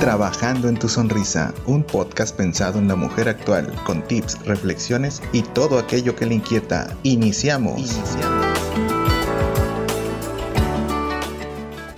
[0.00, 5.42] Trabajando en tu sonrisa, un podcast pensado en la mujer actual, con tips, reflexiones y
[5.42, 6.88] todo aquello que le inquieta.
[7.02, 8.00] Iniciamos.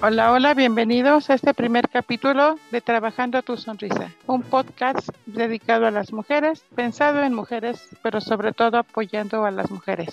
[0.03, 5.93] Hola, hola, bienvenidos a este primer capítulo de Trabajando tu Sonrisa, un podcast dedicado a
[5.93, 10.09] las mujeres, pensado en mujeres, pero sobre todo apoyando a las mujeres.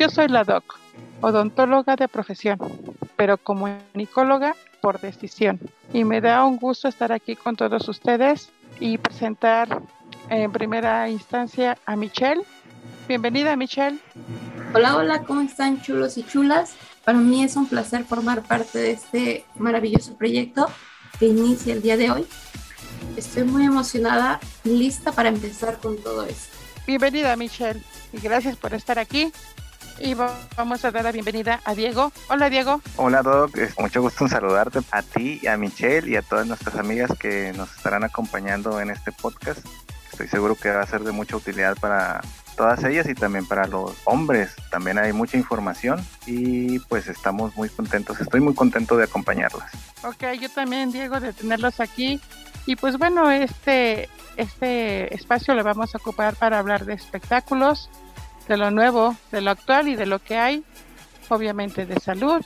[0.00, 0.80] Yo soy la Doc,
[1.20, 2.58] odontóloga de profesión,
[3.14, 5.60] pero comunicóloga por decisión.
[5.92, 9.82] Y me da un gusto estar aquí con todos ustedes y presentar
[10.28, 12.42] en primera instancia a Michelle.
[13.08, 13.98] Bienvenida, Michelle.
[14.74, 16.74] Hola, hola, ¿cómo están chulos y chulas?
[17.04, 20.68] Para mí es un placer formar parte de este maravilloso proyecto
[21.18, 22.26] que inicia el día de hoy.
[23.16, 26.56] Estoy muy emocionada y lista para empezar con todo esto.
[26.86, 29.32] Bienvenida, Michelle, y gracias por estar aquí.
[30.00, 32.10] Y vamos a dar la bienvenida a Diego.
[32.28, 32.80] Hola, Diego.
[32.96, 33.56] Hola, Doc.
[33.58, 37.52] Es mucho gusto en saludarte a ti, a Michelle y a todas nuestras amigas que
[37.54, 39.60] nos estarán acompañando en este podcast.
[40.10, 42.22] Estoy seguro que va a ser de mucha utilidad para
[42.56, 44.56] todas ellas y también para los hombres.
[44.70, 48.20] También hay mucha información y pues estamos muy contentos.
[48.20, 49.70] Estoy muy contento de acompañarlas.
[50.02, 52.20] Ok, yo también, Diego, de tenerlos aquí.
[52.66, 57.90] Y pues bueno, este, este espacio lo vamos a ocupar para hablar de espectáculos,
[58.50, 60.64] de lo nuevo, de lo actual y de lo que hay,
[61.28, 62.44] obviamente de salud,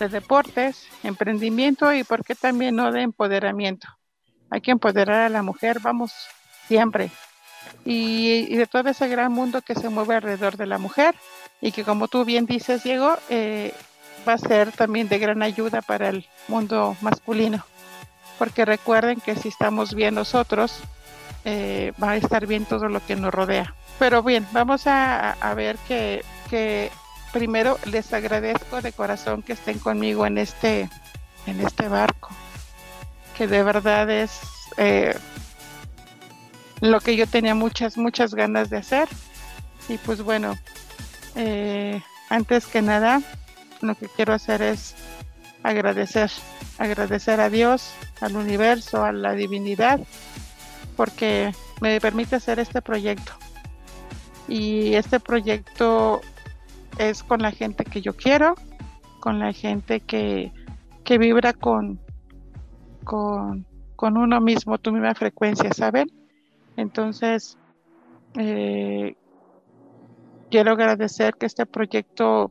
[0.00, 3.86] de deportes, emprendimiento y por qué también no de empoderamiento.
[4.50, 6.12] Hay que empoderar a la mujer, vamos,
[6.66, 7.12] siempre.
[7.84, 11.14] Y, de todo ese gran mundo que se mueve alrededor de la mujer
[11.60, 13.72] y que como tú bien dices, Diego, eh,
[14.28, 17.64] va a ser también de gran ayuda para el mundo masculino.
[18.40, 20.80] Porque recuerden que si estamos bien nosotros,
[21.44, 23.74] eh, va a estar bien todo lo que nos rodea.
[23.98, 26.90] Pero bien, vamos a, ver que,
[27.32, 30.88] primero les agradezco de corazón que estén conmigo en este,
[31.46, 32.30] en este barco,
[33.36, 34.40] que de verdad es
[34.76, 35.14] eh,
[36.80, 39.08] lo que yo tenía muchas, muchas ganas de hacer.
[39.88, 40.56] Y pues bueno,
[41.34, 42.00] eh,
[42.30, 43.20] antes que nada,
[43.80, 44.94] lo que quiero hacer es
[45.62, 46.30] agradecer,
[46.78, 50.00] agradecer a Dios, al universo, a la divinidad,
[50.98, 53.32] porque me permite hacer este proyecto
[54.48, 56.20] y este proyecto
[56.98, 58.56] es con la gente que yo quiero,
[59.20, 60.50] con la gente que,
[61.08, 62.00] vibra con,
[63.04, 63.64] con,
[64.00, 66.08] uno mismo, tu misma frecuencia, ¿saben?
[66.76, 67.56] Entonces,
[68.36, 69.14] eh,
[70.50, 72.50] quiero agradecer que este proyecto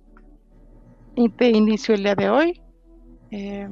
[1.36, 2.62] te inició el día de hoy
[3.30, 3.68] eh,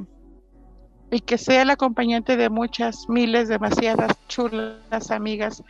[1.15, 5.63] y que sea el acompañante de muchas, miles, demasiadas chulas amigas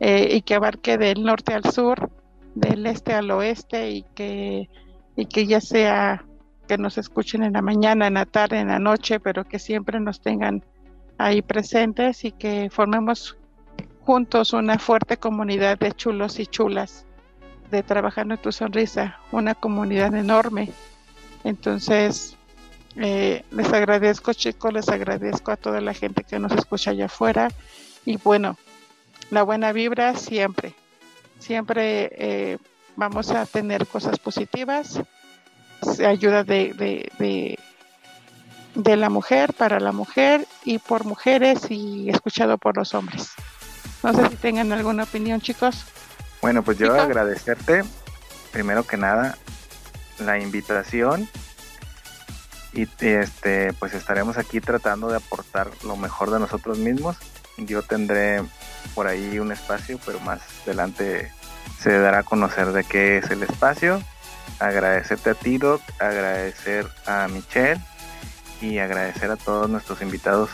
[0.00, 2.10] eh, y que abarque del norte al sur,
[2.56, 4.68] del este al oeste y que,
[5.14, 6.24] y que ya sea
[6.66, 10.00] que nos escuchen en la mañana, en la tarde, en la noche, pero que siempre
[10.00, 10.64] nos tengan
[11.16, 13.36] ahí presentes y que formemos
[14.00, 17.06] juntos una fuerte comunidad de chulos y chulas
[17.70, 20.70] de Trabajando en tu Sonrisa, una comunidad enorme.
[21.44, 22.37] Entonces,
[23.00, 27.48] eh, les agradezco chicos, les agradezco a toda la gente que nos escucha allá afuera
[28.04, 28.58] y bueno,
[29.30, 30.74] la buena vibra siempre.
[31.38, 32.58] Siempre eh,
[32.96, 35.00] vamos a tener cosas positivas,
[36.04, 36.72] ayuda de,
[37.18, 37.58] de,
[38.74, 43.30] de, la mujer, para la mujer y por mujeres y escuchado por los hombres.
[44.02, 45.84] No sé si tengan alguna opinión, chicos.
[46.42, 47.84] Bueno, pues yo agradecerte,
[48.50, 49.38] primero que nada,
[50.18, 51.28] la invitación
[52.72, 57.16] y este pues estaremos aquí tratando de aportar lo mejor de nosotros mismos.
[57.56, 58.42] Yo tendré
[58.94, 61.32] por ahí un espacio, pero más adelante
[61.78, 64.02] se dará a conocer de qué es el espacio.
[64.60, 67.80] Agradecerte a ti, Doc, agradecer a Michelle
[68.60, 70.50] y agradecer a todos nuestros invitados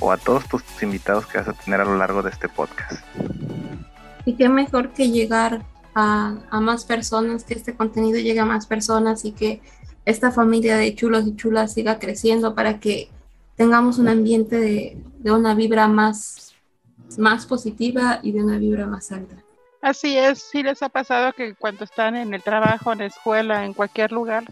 [0.00, 3.04] o a todos tus invitados que vas a tener a lo largo de este podcast.
[4.24, 5.62] Y qué mejor que llegar
[5.94, 9.60] a, más personas, que este contenido llegue a más personas y que
[10.04, 13.08] esta familia de chulos y chulas siga creciendo para que
[13.56, 16.52] tengamos un ambiente de, de una vibra más
[17.18, 19.36] más positiva y de una vibra más alta.
[19.80, 23.64] Así es, sí les ha pasado que cuando están en el trabajo, en la escuela,
[23.64, 24.44] en cualquier lugar,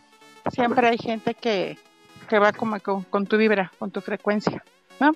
[0.53, 1.79] siempre hay gente que,
[2.33, 4.65] va como con, tu vibra, con tu frecuencia,
[4.99, 5.13] ¿no?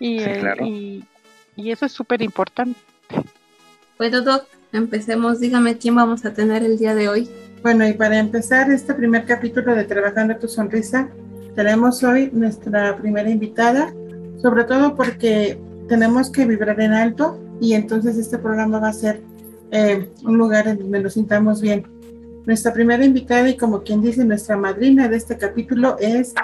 [0.00, 1.04] Y, y,
[1.56, 2.78] y, eso es súper importante.
[3.98, 5.40] Bueno, Doc, empecemos.
[5.40, 7.30] Dígame quién vamos a tener el día de hoy.
[7.62, 11.10] Bueno, y para empezar este primer capítulo de Trabajando tu Sonrisa,
[11.54, 13.92] tenemos hoy nuestra primera invitada,
[14.38, 19.20] sobre todo porque tenemos que vibrar en alto y entonces este programa va a ser
[19.72, 21.84] eh, un lugar en donde nos sintamos bien.
[22.46, 26.34] Nuestra primera invitada y como quien dice nuestra madrina de este capítulo es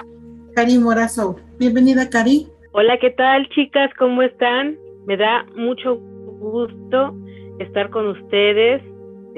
[0.53, 1.37] Cari Morazo.
[1.57, 2.47] Bienvenida Cari.
[2.73, 3.89] Hola, ¿qué tal chicas?
[3.97, 4.77] ¿Cómo están?
[5.07, 7.15] Me da mucho gusto
[7.57, 8.83] estar con ustedes,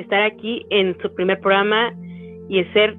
[0.01, 1.93] estar aquí en su primer programa
[2.49, 2.95] y ser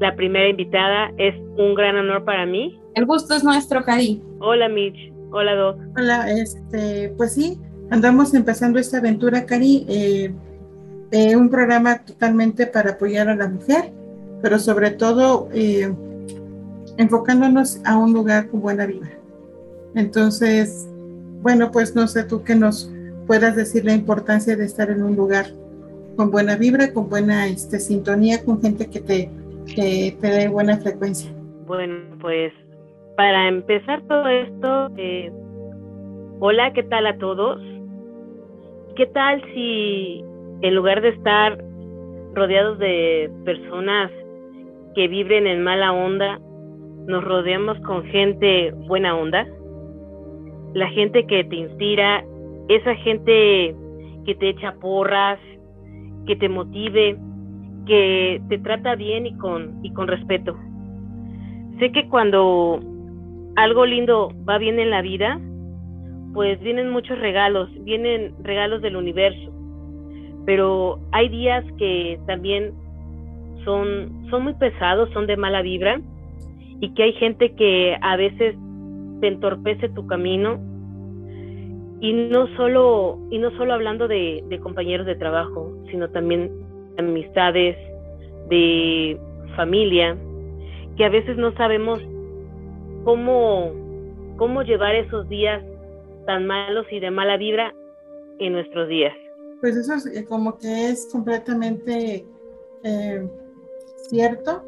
[0.00, 1.10] la primera invitada.
[1.18, 2.80] Es un gran honor para mí.
[2.94, 4.22] El gusto es nuestro, Cari.
[4.40, 5.12] Hola, Mitch.
[5.30, 5.78] Hola, Doc.
[5.96, 7.58] Hola, este, pues sí,
[7.90, 9.84] andamos empezando esta aventura, Cari.
[9.88, 10.34] Eh,
[11.10, 13.92] eh, un programa totalmente para apoyar a la mujer,
[14.42, 15.92] pero sobre todo eh,
[16.96, 19.10] enfocándonos a un lugar con buena vida.
[19.94, 20.88] Entonces,
[21.42, 22.90] bueno, pues no sé tú que nos
[23.26, 25.46] puedas decir la importancia de estar en un lugar
[26.16, 29.30] con buena vibra, con buena este, sintonía, con gente que te,
[29.74, 31.30] que te dé buena frecuencia.
[31.66, 32.52] Bueno, pues
[33.16, 35.32] para empezar todo esto, eh,
[36.40, 37.60] hola, ¿qué tal a todos?
[38.96, 40.24] ¿Qué tal si
[40.62, 41.58] en lugar de estar
[42.34, 44.10] rodeados de personas
[44.94, 46.38] que vibren en mala onda,
[47.06, 49.46] nos rodeamos con gente buena onda?
[50.74, 52.24] La gente que te inspira,
[52.68, 53.74] esa gente
[54.26, 55.38] que te echa porras,
[56.26, 57.16] que te motive,
[57.86, 60.56] que te trata bien y con, y con respeto.
[61.78, 62.80] Sé que cuando
[63.56, 65.40] algo lindo va bien en la vida,
[66.32, 69.52] pues vienen muchos regalos, vienen regalos del universo,
[70.46, 72.72] pero hay días que también
[73.64, 76.00] son, son muy pesados, son de mala vibra
[76.80, 78.56] y que hay gente que a veces
[79.20, 80.58] te entorpece tu camino
[82.04, 86.50] y no solo y no solo hablando de, compañeros de trabajo sino también
[86.96, 87.76] de amistades
[88.50, 89.18] de
[89.56, 90.14] familia
[90.98, 92.00] que a veces no sabemos
[93.04, 93.72] cómo
[94.36, 95.64] cómo llevar esos días
[96.26, 97.72] tan malos y de mala vibra
[98.38, 99.14] en nuestros días.
[99.62, 102.26] Pues eso es eh, como que es completamente
[102.82, 103.28] eh,
[104.10, 104.62] cierto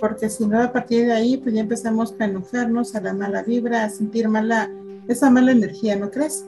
[0.00, 3.44] porque si no a partir de ahí pues ya empezamos a enojarnos a la mala
[3.44, 4.68] vibra a sentir mala
[5.06, 6.44] esa mala energía no crees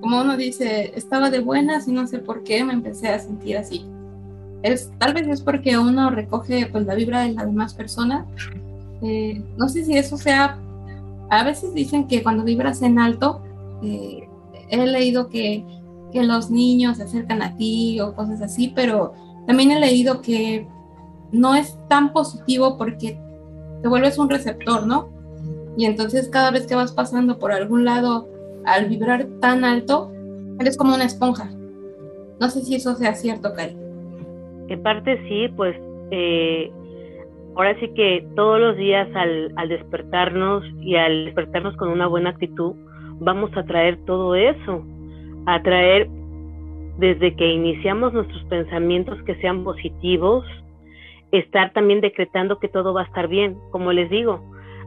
[0.00, 3.56] como uno dice, estaba de buenas y no sé por qué me empecé a sentir
[3.56, 3.84] así.
[4.62, 8.26] Es, tal vez es porque uno recoge pues la vibra de las demás personas.
[9.02, 10.58] Eh, no sé si eso sea,
[11.30, 13.42] a veces dicen que cuando vibras en alto,
[13.82, 14.28] eh,
[14.70, 15.64] he leído que,
[16.12, 19.12] que los niños se acercan a ti o cosas así, pero
[19.46, 20.66] también he leído que
[21.32, 23.18] no es tan positivo porque
[23.82, 25.08] te vuelves un receptor, ¿no?
[25.76, 28.28] Y entonces cada vez que vas pasando por algún lado
[28.66, 30.12] al vibrar tan alto,
[30.60, 31.48] eres como una esponja.
[32.40, 33.76] No sé si eso sea cierto, Cari.
[34.68, 35.76] En parte sí, pues
[36.10, 36.70] eh,
[37.54, 42.30] ahora sí que todos los días al, al despertarnos y al despertarnos con una buena
[42.30, 42.74] actitud,
[43.20, 44.84] vamos a traer todo eso,
[45.46, 46.08] a traer
[46.98, 50.44] desde que iniciamos nuestros pensamientos que sean positivos,
[51.30, 53.56] estar también decretando que todo va a estar bien.
[53.70, 54.40] Como les digo,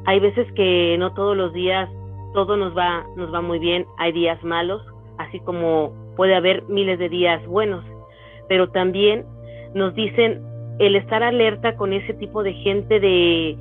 [0.05, 1.89] hay veces que no todos los días
[2.33, 4.81] todo nos va, nos va muy bien, hay días malos,
[5.17, 7.83] así como puede haber miles de días buenos,
[8.47, 9.25] pero también
[9.73, 10.41] nos dicen
[10.79, 13.57] el estar alerta con ese tipo de gente de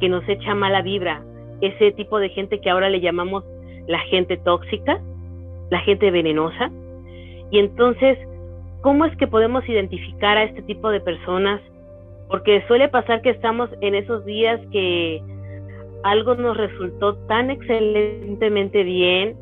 [0.00, 1.22] que nos echa mala vibra,
[1.60, 3.44] ese tipo de gente que ahora le llamamos
[3.86, 5.00] la gente tóxica,
[5.70, 6.70] la gente venenosa.
[7.50, 8.18] Y entonces,
[8.82, 11.60] ¿cómo es que podemos identificar a este tipo de personas?
[12.28, 15.22] Porque suele pasar que estamos en esos días que
[16.04, 19.36] algo nos resultó tan excelentemente bien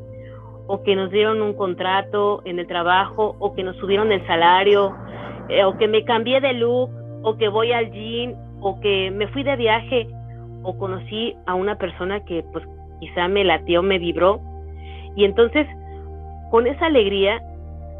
[0.67, 4.95] o que nos dieron un contrato en el trabajo o que nos subieron el salario
[5.49, 6.89] eh, o que me cambié de look
[7.23, 10.07] o que voy al gym o que me fui de viaje
[10.63, 12.65] o conocí a una persona que pues
[12.99, 14.41] quizá me latió, me vibró.
[15.15, 15.67] Y entonces
[16.51, 17.41] con esa alegría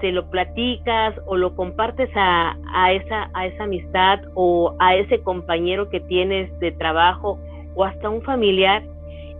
[0.01, 5.21] te lo platicas o lo compartes a, a, esa, a esa amistad o a ese
[5.21, 7.39] compañero que tienes de trabajo
[7.77, 8.83] o hasta un familiar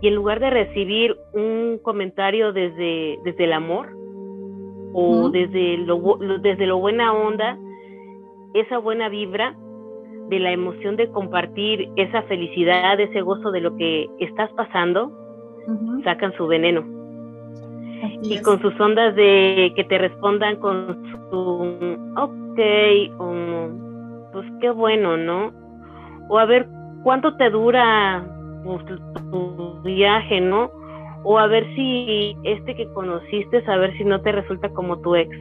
[0.00, 3.88] y en lugar de recibir un comentario desde, desde el amor
[4.94, 7.58] o desde, lo, desde lo buena onda,
[8.54, 9.56] esa buena vibra
[10.28, 15.12] de la emoción de compartir esa felicidad, ese gozo de lo que estás pasando,
[16.04, 16.84] sacan su veneno.
[18.22, 22.60] y con sus ondas de que te respondan con su, ok,
[24.32, 25.52] pues qué bueno, ¿no?
[26.28, 26.66] O a ver,
[27.08, 28.22] cuánto te dura
[28.62, 28.84] pues,
[29.30, 30.70] tu, viaje, ¿no?
[31.24, 35.16] O a ver si este que conociste, a ver si no te resulta como tu
[35.16, 35.34] ex.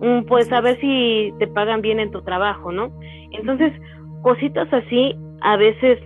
[0.00, 2.90] Mm, pues a ver si te pagan bien en tu trabajo, ¿no?
[3.32, 3.70] Entonces,
[4.22, 5.98] cositas así a veces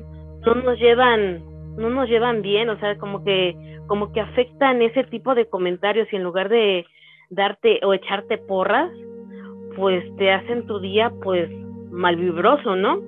[0.44, 1.44] no nos llevan
[1.76, 3.54] no nos llevan bien, o sea, como que
[3.86, 6.86] como que afectan ese tipo de comentarios y en lugar de
[7.30, 8.90] darte o echarte porras,
[9.76, 11.48] pues te hacen tu día pues
[11.92, 12.98] malvibroso, ¿no?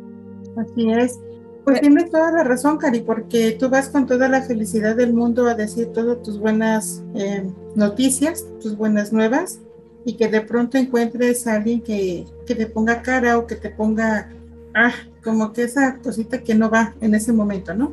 [0.56, 1.33] Así es.
[1.64, 5.46] Pues tienes toda la razón, Cari, porque tú vas con toda la felicidad del mundo
[5.46, 9.60] a decir todas tus buenas eh, noticias, tus buenas nuevas,
[10.04, 13.70] y que de pronto encuentres a alguien que, que te ponga cara o que te
[13.70, 14.30] ponga,
[14.74, 14.92] ah,
[15.22, 17.92] como que esa cosita que no va en ese momento, ¿no?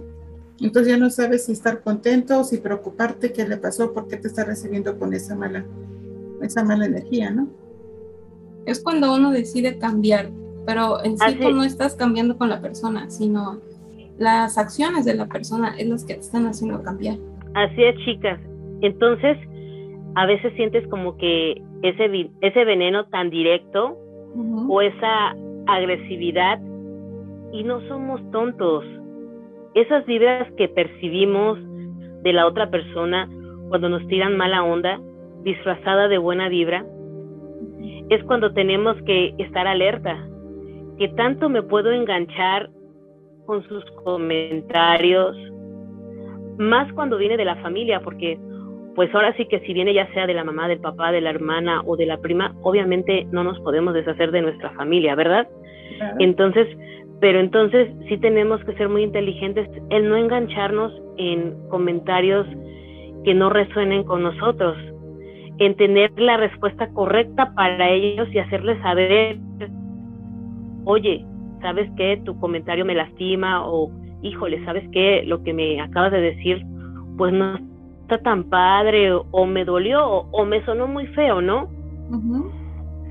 [0.60, 4.28] Entonces ya no sabes si estar contento si preocuparte qué le pasó, por qué te
[4.28, 5.66] está recibiendo con esa mala,
[6.42, 7.48] esa mala energía, ¿no?
[8.66, 10.30] Es cuando uno decide cambiar,
[10.66, 13.60] pero en sí no estás cambiando con la persona, sino
[14.18, 17.18] las acciones de la persona es las que te están haciendo cambiar.
[17.54, 18.40] Así es, chicas.
[18.82, 19.38] Entonces,
[20.16, 23.98] a veces sientes como que ese, ese veneno tan directo
[24.70, 25.36] o esa
[25.68, 26.60] agresividad
[27.52, 28.86] y no somos tontos.
[29.74, 31.60] Esas vibras que percibimos
[32.24, 33.30] de la otra persona
[33.70, 35.00] cuando nos tiran mala onda,
[35.44, 36.86] disfrazada de buena vibra,
[38.10, 40.28] es cuando tenemos que estar alerta,
[41.02, 42.70] que tanto me puedo enganchar
[43.48, 45.36] con sus comentarios,
[46.60, 48.38] más cuando viene de la familia, porque
[48.94, 51.32] pues ahora sí que si viene ya sea de la mamá, del papá, de la
[51.32, 55.48] hermana o de la prima, obviamente no nos podemos deshacer de nuestra familia, ¿verdad?
[56.20, 56.68] Entonces,
[57.20, 62.46] pero entonces sí tenemos que ser muy inteligentes el no engancharnos en comentarios
[63.24, 64.78] que no resuenen con nosotros,
[65.58, 69.40] en tener la respuesta correcta para ellos y hacerles saber,
[70.86, 71.26] oye,
[71.62, 72.22] ¿sabes qué?
[72.26, 75.24] Tu comentario me lastima o, híjole, ¿sabes qué?
[75.26, 76.64] Lo que me acabas de decir,
[77.18, 77.58] pues no
[78.02, 81.70] está tan padre o, me dolió o, me sonó muy feo, ¿no?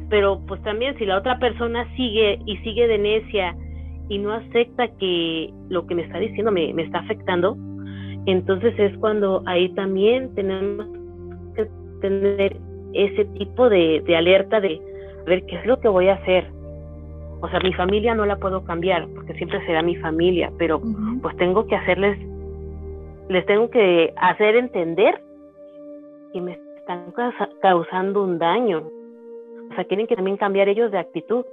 [0.08, 3.56] Pero pues también si la otra persona sigue y sigue de necia,
[4.10, 7.56] y no acepta que lo que me está diciendo me, está afectando,
[8.26, 10.86] entonces es cuando ahí también tenemos
[11.54, 11.68] que
[12.00, 12.56] tener
[12.92, 14.80] ese tipo de, alerta de
[15.26, 16.50] ver qué es lo que voy a hacer.
[17.40, 20.80] O sea, mi familia no la puedo cambiar porque siempre será mi familia, pero
[21.22, 22.18] pues tengo que hacerles,
[23.28, 25.20] les tengo que hacer entender
[26.32, 27.12] que me están
[27.62, 28.82] causando un daño.
[29.70, 31.44] O sea, tienen que también cambiar ellos de actitud.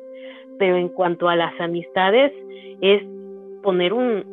[0.59, 2.33] Pero en cuanto a las amistades,
[2.81, 3.03] es
[3.61, 4.25] poner un,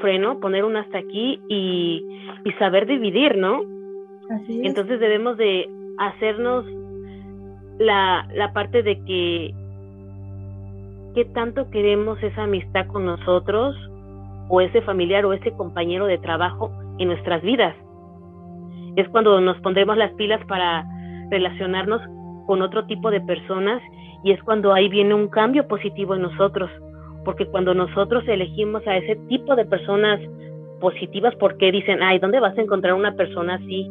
[0.00, 2.06] freno, poner un hasta aquí y,
[2.58, 3.62] saber dividir, ¿no?
[4.48, 6.66] Entonces debemos de hacernos
[7.78, 9.54] la, la parte de que
[11.14, 13.76] qué tanto queremos esa amistad con nosotros
[14.48, 17.74] o ese familiar o ese compañero de trabajo en nuestras vidas.
[18.96, 20.84] Es cuando nos pondremos las pilas para
[21.30, 22.02] relacionarnos
[22.46, 23.80] con otro tipo de personas
[24.24, 26.70] y es cuando ahí viene un cambio positivo en nosotros
[27.24, 30.20] porque cuando nosotros elegimos a ese tipo de personas
[30.80, 33.90] positivas, porque dicen, ay, ¿dónde vas a encontrar una persona así?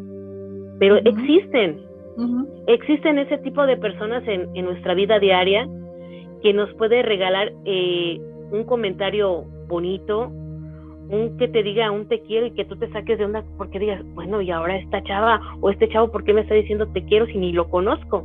[0.79, 1.79] Pero existen,
[2.67, 5.67] existen ese tipo de personas en, nuestra vida diaria
[6.41, 8.19] que nos puede regalar eh,
[8.51, 10.31] un comentario bonito,
[11.09, 13.79] un que te diga un te quiero y que tú te saques de onda porque
[13.79, 17.03] digas, bueno, y ahora esta chava o este chavo, ¿por qué me está diciendo te
[17.05, 18.23] quiero si ni lo conozco?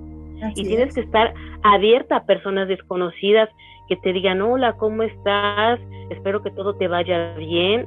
[0.56, 3.49] y tienes que estar abierta a personas desconocidas
[3.88, 5.80] que te digan, hola, ¿cómo estás?
[6.11, 7.87] Espero que todo te vaya bien.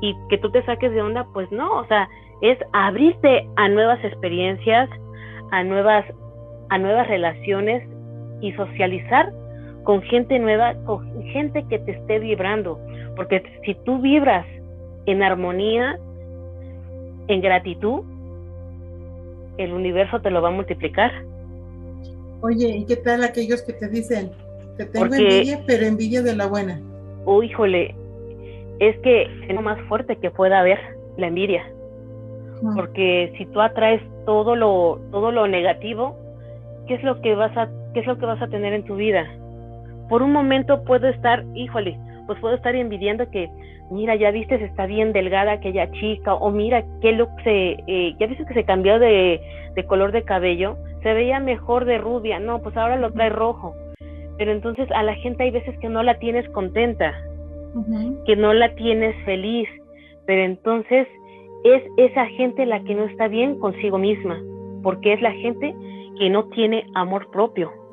[0.00, 2.08] Y que tú te saques de onda, pues no, o sea,
[2.42, 4.90] es abrirte a nuevas experiencias,
[5.52, 6.04] a nuevas,
[6.68, 7.88] a nuevas relaciones
[8.40, 9.32] y socializar
[9.84, 12.78] con gente nueva, con gente que te esté vibrando.
[13.14, 14.46] Porque si tú vibras
[15.06, 15.98] en armonía,
[17.28, 18.02] en gratitud,
[19.58, 21.12] el universo te lo va a multiplicar.
[22.42, 24.30] Oye, ¿y qué tal aquellos que te dicen,
[24.76, 26.80] te tengo envidia, pero envidia de la buena?
[27.24, 27.94] Oh, híjole,
[28.78, 30.78] es que es lo más fuerte que pueda haber,
[31.16, 31.64] la envidia.
[32.74, 36.16] Porque si tú atraes todo lo, todo lo negativo,
[36.86, 38.94] ¿qué es lo que vas a, qué es lo que vas a tener en tu
[38.94, 39.26] vida?
[40.10, 43.48] Por un momento puedo estar, híjole, pues puedo estar envidiando que,
[43.90, 48.26] mira, ya viste, está bien delgada aquella chica, o mira, qué look se, eh, ya
[48.26, 49.40] viste que se cambió de,
[49.74, 53.74] de color de cabello, se veía mejor de rubia, no, pues ahora lo trae rojo.
[54.36, 57.14] Pero entonces a la gente hay veces que no la tienes contenta,
[58.26, 59.70] que no la tienes feliz,
[60.26, 61.08] pero entonces
[61.64, 64.38] es esa gente la que no está bien consigo misma,
[64.82, 65.74] porque es la gente
[66.18, 67.85] que no tiene amor propio.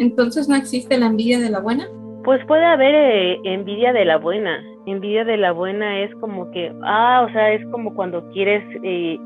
[0.00, 1.86] Entonces no existe la envidia de la buena.
[2.24, 4.62] Pues puede haber eh, envidia de la buena.
[4.86, 9.18] Envidia de la buena es como que, ah, o sea, es como cuando quieres, eh,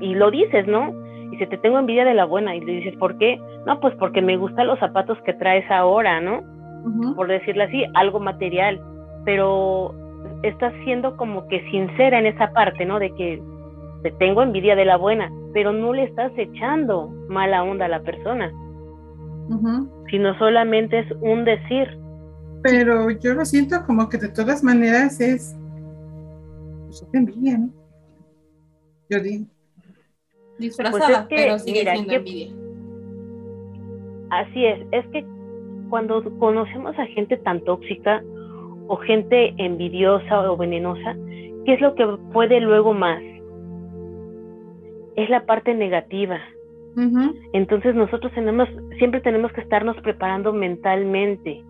[0.00, 0.92] y lo dices, ¿no?
[1.32, 3.40] y si te tengo envidia de la buena y le dices, ¿por qué?
[3.66, 6.42] No, pues porque me gustan los zapatos que traes ahora, ¿no?
[7.16, 8.80] Por decirlo así, algo material,
[9.24, 9.92] pero
[10.44, 13.00] estás siendo como que sincera en esa parte, ¿no?
[13.00, 13.42] De que
[14.02, 18.00] te tengo envidia de la buena, pero no le estás echando mala onda a la
[18.00, 18.52] persona,
[20.10, 21.98] sino solamente es un decir.
[22.62, 25.56] Pero yo lo siento como que de todas maneras es,
[26.86, 27.70] pues, envidia, ¿no?
[29.08, 29.46] Yo digo.
[30.58, 32.54] Disfrazada, pues pero sigue siendo envidia.
[34.30, 35.24] Así es, es que
[35.88, 38.22] cuando conocemos a gente tan tóxica
[38.88, 41.14] o gente envidiosa o venenosa,
[41.64, 43.22] ¿qué es lo que puede luego más?
[45.14, 46.38] Es la parte negativa.
[47.52, 51.62] Entonces nosotros tenemos, siempre tenemos que estarnos preparando mentalmente.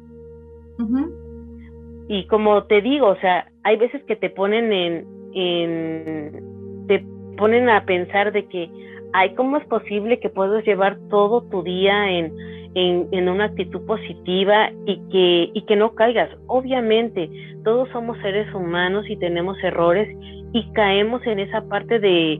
[2.09, 7.04] Y como te digo, o sea, hay veces que te ponen en, en, te
[7.37, 8.71] ponen a pensar de que,
[9.12, 12.33] ay, ¿cómo es posible que puedas llevar todo tu día en,
[12.76, 16.30] en, una actitud positiva y que, y que no caigas.
[16.47, 17.30] Obviamente,
[17.64, 20.14] todos somos seres humanos y tenemos errores
[20.52, 22.35] y caemos en esa parte de,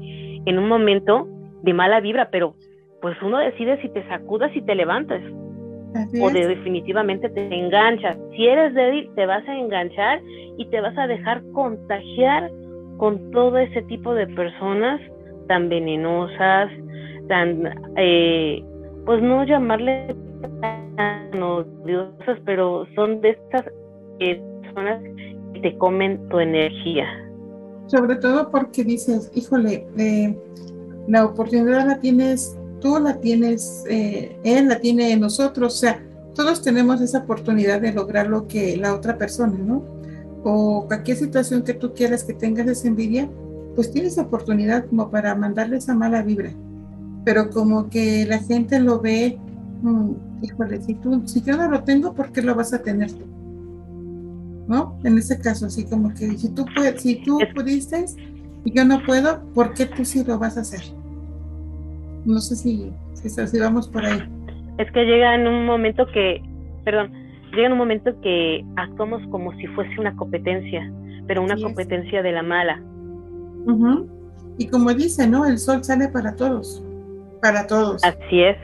[0.45, 1.27] en un momento
[1.63, 2.55] de mala vibra, pero
[3.07, 5.23] pues uno decide si te sacudas y te levantas.
[6.21, 8.19] o de definitivamente te enganchas.
[8.33, 10.21] Si eres débil, te vas a enganchar
[10.57, 12.51] y te vas a dejar contagiar
[12.97, 15.01] con todo ese tipo de personas
[15.47, 16.69] tan venenosas,
[17.29, 17.63] tan,
[17.97, 18.61] eh,
[19.05, 20.13] pues no llamarle
[20.97, 23.67] tan odiosas, pero son de estas
[24.19, 25.01] personas
[25.55, 27.07] que te comen tu energía.
[27.87, 30.37] Sobre todo porque dices, híjole, eh,
[31.07, 36.03] la oportunidad la tienes tú, la tienes, eh, él la tiene nosotros, o sea,
[36.35, 39.85] todos tenemos esa oportunidad de lograr lo que la otra persona, ¿no?
[40.45, 43.29] O cualquier situación que tú quieras que tengas esa envidia,
[43.75, 46.53] pues tienes oportunidad como para mandarle esa mala vibra.
[47.25, 49.39] Pero como que la gente lo ve
[49.83, 53.13] Mm, híjole, si, tú, si yo no lo tengo, ¿por qué lo vas a tener
[53.13, 53.25] tú?
[54.67, 54.99] ¿No?
[55.05, 56.65] En ese caso, así como que si tú,
[56.97, 58.05] si tú pudiste
[58.65, 60.83] y yo no puedo, ¿por qué tú sí lo vas a hacer?
[62.27, 64.19] No sé si, si, vamos por ahí.
[64.79, 66.43] Es que llega en un momento que,
[66.85, 67.13] perdón,
[67.53, 70.93] llega en un momento que actuamos como si fuese una competencia,
[71.27, 72.83] pero una competencia de la mala.
[74.59, 75.47] Y como dice, ¿no?
[75.47, 76.85] El sol sale para todos,
[77.41, 78.05] para todos.
[78.05, 78.57] Así es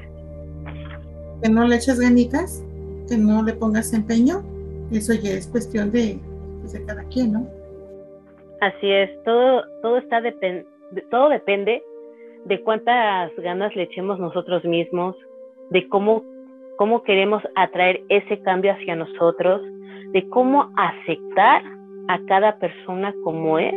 [1.43, 2.65] que no le eches ganitas,
[3.09, 4.43] que no le pongas empeño,
[4.93, 6.19] eso ya es cuestión de,
[6.61, 7.49] pues, de cada quien, ¿no?
[8.61, 10.21] Así es, todo, todo está
[11.11, 11.83] todo depende
[12.45, 15.17] de cuántas ganas le echemos nosotros mismos,
[15.71, 16.23] de cómo,
[16.77, 19.63] cómo queremos atraer ese cambio hacia nosotros,
[20.13, 21.63] de cómo aceptar
[22.09, 23.75] a cada persona como es.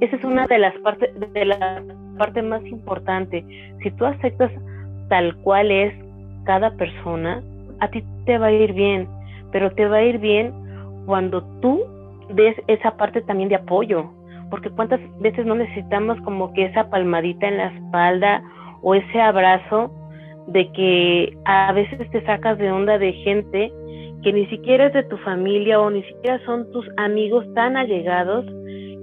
[0.00, 1.82] Esa es una de las partes de la
[2.18, 3.44] parte más importante.
[3.82, 4.50] Si tú aceptas
[5.08, 5.94] tal cual es
[6.44, 7.42] cada persona,
[7.80, 9.08] a ti te va a ir bien,
[9.52, 10.52] pero te va a ir bien
[11.06, 11.84] cuando tú
[12.30, 14.10] des esa parte también de apoyo,
[14.50, 18.42] porque cuántas veces no necesitamos como que esa palmadita en la espalda
[18.82, 19.90] o ese abrazo
[20.48, 23.72] de que a veces te sacas de onda de gente
[24.22, 28.44] que ni siquiera es de tu familia o ni siquiera son tus amigos tan allegados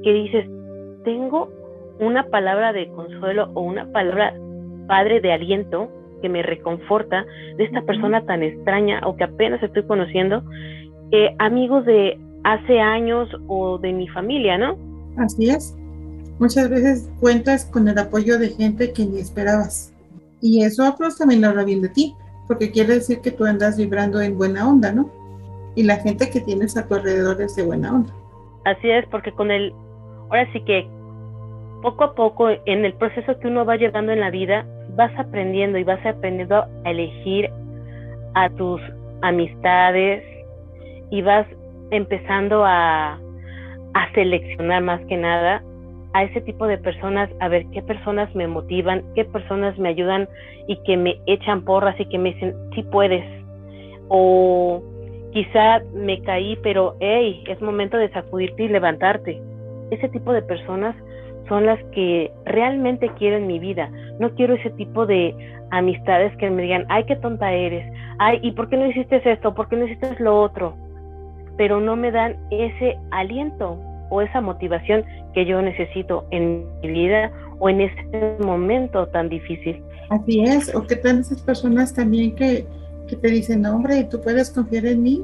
[0.04, 0.46] que dices,
[1.04, 1.50] tengo
[2.00, 4.34] una palabra de consuelo o una palabra
[4.88, 5.90] padre de aliento
[6.22, 7.26] que me reconforta
[7.58, 10.44] de esta persona tan extraña o que apenas estoy conociendo,
[11.12, 14.78] eh, amigos de hace años o de mi familia, ¿no?
[15.18, 15.76] Así es.
[16.40, 19.94] Muchas veces cuentas con el apoyo de gente que ni esperabas.
[20.42, 22.14] Y eso pues, también habla bien de ti,
[22.48, 25.10] porque quiere decir que tú andas vibrando en buena onda, ¿no?
[25.76, 28.14] Y la gente que tienes a tu alrededor es de buena onda.
[28.66, 29.74] Así es, porque con el,
[30.30, 30.88] ahora sí que
[31.82, 35.78] poco a poco en el proceso que uno va llevando en la vida, vas aprendiendo
[35.78, 37.50] y vas aprendiendo a elegir
[38.34, 38.82] a tus
[39.22, 40.24] amistades
[41.12, 41.48] y vas
[41.92, 43.20] empezando a,
[43.96, 45.64] a seleccionar más que nada
[46.14, 50.30] a ese tipo de personas, a ver qué personas me motivan, qué personas me ayudan
[50.68, 53.26] y que me echan porras y que me dicen, sí puedes.
[54.10, 54.84] O
[55.34, 59.42] quizá me caí, pero hey, es momento de sacudirte y levantarte.
[59.92, 60.96] Ese tipo de personas
[61.48, 63.90] son las que realmente quieren mi vida.
[64.20, 65.34] No quiero ese tipo de
[65.72, 67.86] amistades que me digan, ay, qué tonta eres,
[68.20, 69.54] ay, ¿y por qué no hiciste esto?
[69.54, 70.85] ¿Por qué no hiciste lo otro?
[71.58, 73.78] Pero no me dan ese aliento
[74.10, 79.82] o esa motivación que yo necesito en mi vida o en ese momento tan difícil.
[80.10, 82.66] Así es, o que tal esas personas también que,
[83.08, 85.24] que te dicen, hombre, tú puedes confiar en mí,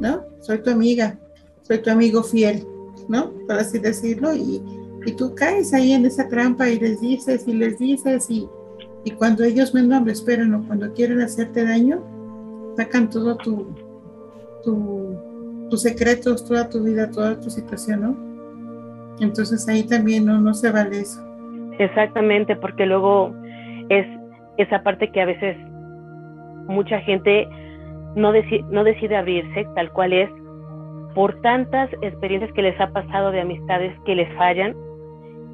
[0.00, 0.22] ¿no?
[0.40, 1.18] Soy tu amiga,
[1.62, 2.66] soy tu amigo fiel,
[3.08, 3.30] ¿no?
[3.46, 4.62] Por así decirlo, y,
[5.04, 8.48] y tú caes ahí en esa trampa y les dices y les dices y,
[9.04, 12.02] y cuando ellos menos lo esperan o cuando quieren hacerte daño,
[12.76, 13.66] sacan todo tu,
[14.64, 15.11] tu,
[15.72, 19.24] tus secretos, toda tu vida, toda tu situación, ¿no?
[19.24, 21.18] Entonces ahí también no, no se vale eso.
[21.78, 23.34] Exactamente, porque luego
[23.88, 24.06] es
[24.58, 25.56] esa parte que a veces
[26.68, 27.48] mucha gente
[28.14, 28.34] no,
[28.70, 30.28] no decide abrirse tal cual es
[31.14, 34.76] por tantas experiencias que les ha pasado de amistades que les fallan,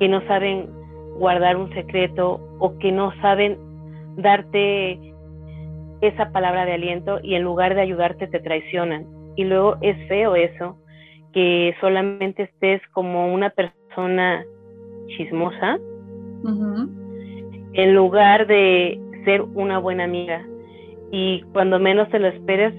[0.00, 0.68] que no saben
[1.16, 3.56] guardar un secreto o que no saben
[4.16, 4.98] darte
[6.00, 9.17] esa palabra de aliento y en lugar de ayudarte te traicionan.
[9.38, 10.76] Y luego es feo eso,
[11.32, 14.44] que solamente estés como una persona
[15.06, 15.78] chismosa
[17.72, 20.44] en lugar de ser una buena amiga.
[21.12, 22.74] Y cuando menos te lo esperes,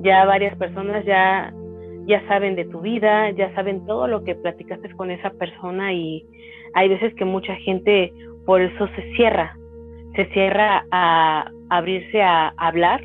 [0.00, 1.52] ya varias personas ya,
[2.06, 6.24] ya saben de tu vida, ya saben todo lo que platicaste con esa persona y
[6.72, 8.14] hay veces que mucha gente
[8.46, 9.58] por eso se cierra,
[10.16, 13.02] se cierra a abrirse a hablar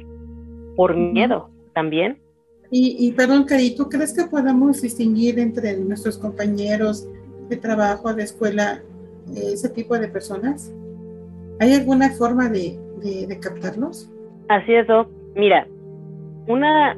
[0.77, 2.22] por miedo también.
[2.71, 7.07] Y, y perdón, Cari, ¿tú crees que podamos distinguir entre nuestros compañeros
[7.49, 8.81] de trabajo, de escuela,
[9.35, 10.73] ese tipo de personas?
[11.59, 12.77] ¿Hay alguna forma de,
[13.41, 14.11] captarlos?
[14.49, 15.09] Así es, Doc.
[15.35, 15.67] Mira,
[16.47, 16.97] una,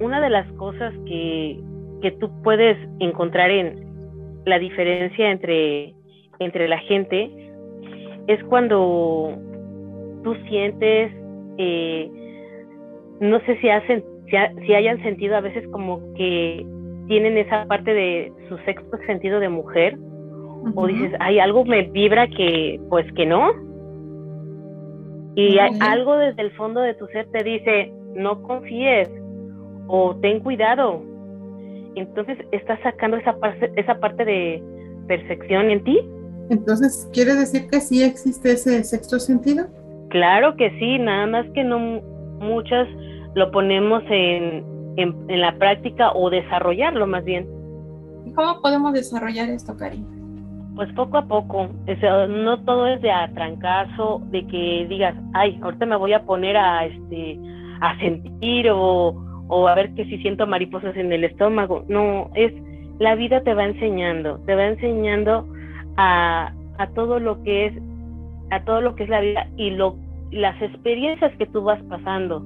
[0.00, 1.60] una de las cosas que,
[2.02, 3.90] que tú puedes encontrar en
[4.46, 5.94] la diferencia entre,
[6.38, 7.30] entre la gente
[8.26, 9.34] es cuando
[10.22, 11.12] tú sientes,
[11.58, 12.10] eh,
[13.20, 16.64] no sé si, hacen, si, hayan sentido a veces como que
[17.08, 19.98] tienen esa parte de su sexto sentido de mujer,
[20.74, 23.50] o dices, hay algo me vibra que, pues que no.
[25.34, 29.08] Y hay algo desde el fondo de tu ser te dice, no confíes
[29.86, 31.02] o ten cuidado.
[31.96, 34.62] Entonces estás sacando esa parte, esa parte de
[35.08, 35.98] percepción en ti.
[36.50, 39.66] Entonces, ¿quiere decir que sí existe ese sexto sentido?
[40.10, 41.78] Claro que sí, nada más que no
[42.40, 42.88] muchas
[43.34, 44.64] lo ponemos en,
[44.96, 47.46] en, la práctica o desarrollarlo más bien.
[48.24, 50.04] ¿Y cómo podemos desarrollar esto, Cari?
[50.74, 51.68] Pues poco a poco,
[52.28, 56.86] no todo es de atrancazo, de que digas, ay, ahorita me voy a poner a,
[56.86, 57.38] este,
[57.80, 59.14] a sentir o,
[59.48, 61.84] o a ver que si siento mariposas en el estómago.
[61.88, 62.52] No, es
[62.98, 65.46] la vida te va enseñando, te va enseñando
[65.96, 67.74] a, a todo lo que es
[68.50, 69.96] a todo lo que es la vida y lo,
[70.30, 72.44] las experiencias que tú vas pasando.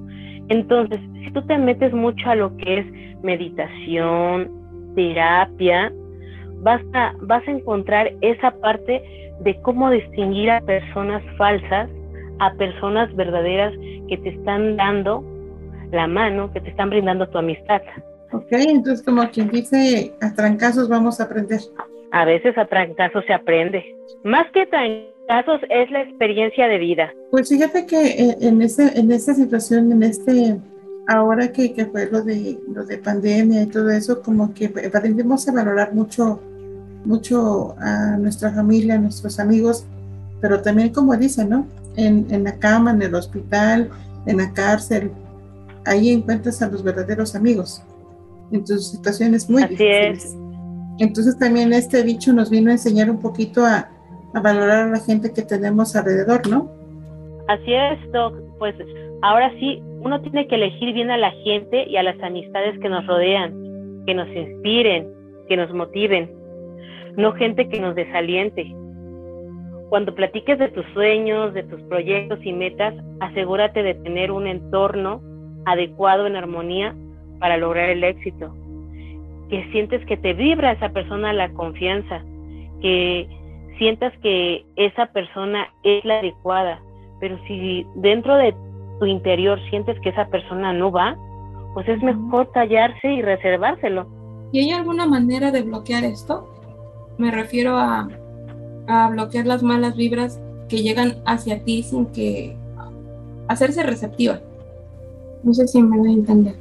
[0.49, 2.85] Entonces, si tú te metes mucho a lo que es
[3.23, 4.51] meditación,
[4.95, 5.91] terapia,
[6.61, 9.03] vas a, vas a encontrar esa parte
[9.41, 11.89] de cómo distinguir a personas falsas,
[12.39, 13.73] a personas verdaderas
[14.07, 15.23] que te están dando
[15.91, 17.81] la mano, que te están brindando tu amistad.
[18.31, 21.59] Ok, entonces como quien dice, a trancazos vamos a aprender.
[22.11, 23.95] A veces a trancazos se aprende.
[24.23, 27.11] Más que trancazos casos es la experiencia de vida.
[27.31, 30.59] Pues fíjate que eh, en, ese, en esta situación, en este,
[31.07, 35.47] ahora que, que, fue lo de, lo de pandemia y todo eso, como que aprendimos
[35.47, 36.41] a valorar mucho,
[37.05, 39.85] mucho a nuestra familia, a nuestros amigos,
[40.41, 41.67] pero también como dicen, ¿no?
[41.95, 43.89] En, en la cama, en el hospital,
[44.25, 45.11] en la cárcel,
[45.85, 47.83] ahí encuentras a los verdaderos amigos
[48.51, 50.35] en tus situaciones muy Así Es.
[50.99, 53.89] Entonces también este bicho nos vino a enseñar un poquito a,
[54.35, 56.69] a valorar a la gente que tenemos alrededor, ¿no?
[57.47, 58.35] Así es, Doc.
[58.59, 58.75] Pues
[59.21, 62.89] ahora sí, uno tiene que elegir bien a la gente y a las amistades que
[62.89, 65.07] nos rodean, que nos inspiren,
[65.47, 66.29] que nos motiven,
[67.15, 68.75] no gente que nos desaliente.
[69.89, 75.21] Cuando platiques de tus sueños, de tus proyectos y metas, asegúrate de tener un entorno
[75.65, 76.93] adecuado en armonía
[77.39, 78.53] para lograr el éxito.
[79.49, 82.21] Que sientes que te vibra esa persona la confianza,
[82.81, 83.29] que
[83.77, 86.79] sientas que esa persona es la adecuada,
[87.19, 88.55] pero si dentro de
[88.99, 91.17] tu interior sientes que esa persona no va,
[91.73, 94.07] pues es mejor callarse y reservárselo.
[94.51, 96.47] ¿Y hay alguna manera de bloquear esto?
[97.17, 98.07] Me refiero a,
[98.87, 102.55] a bloquear las malas vibras que llegan hacia ti sin que
[103.47, 104.39] hacerse receptiva.
[105.43, 106.55] No sé si me voy a entender.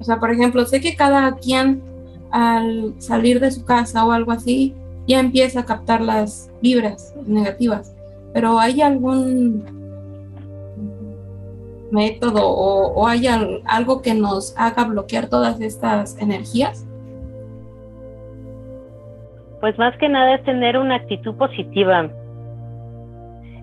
[0.00, 1.82] O sea, por ejemplo, sé que cada quien
[2.30, 4.74] al salir de su casa o algo así
[5.08, 7.96] ya empieza a captar las vibras negativas.
[8.34, 9.64] Pero ¿hay algún
[11.90, 13.26] método o, hay
[13.64, 16.86] algo que nos haga bloquear todas estas energías?
[19.60, 22.10] Pues más que nada es tener una actitud positiva.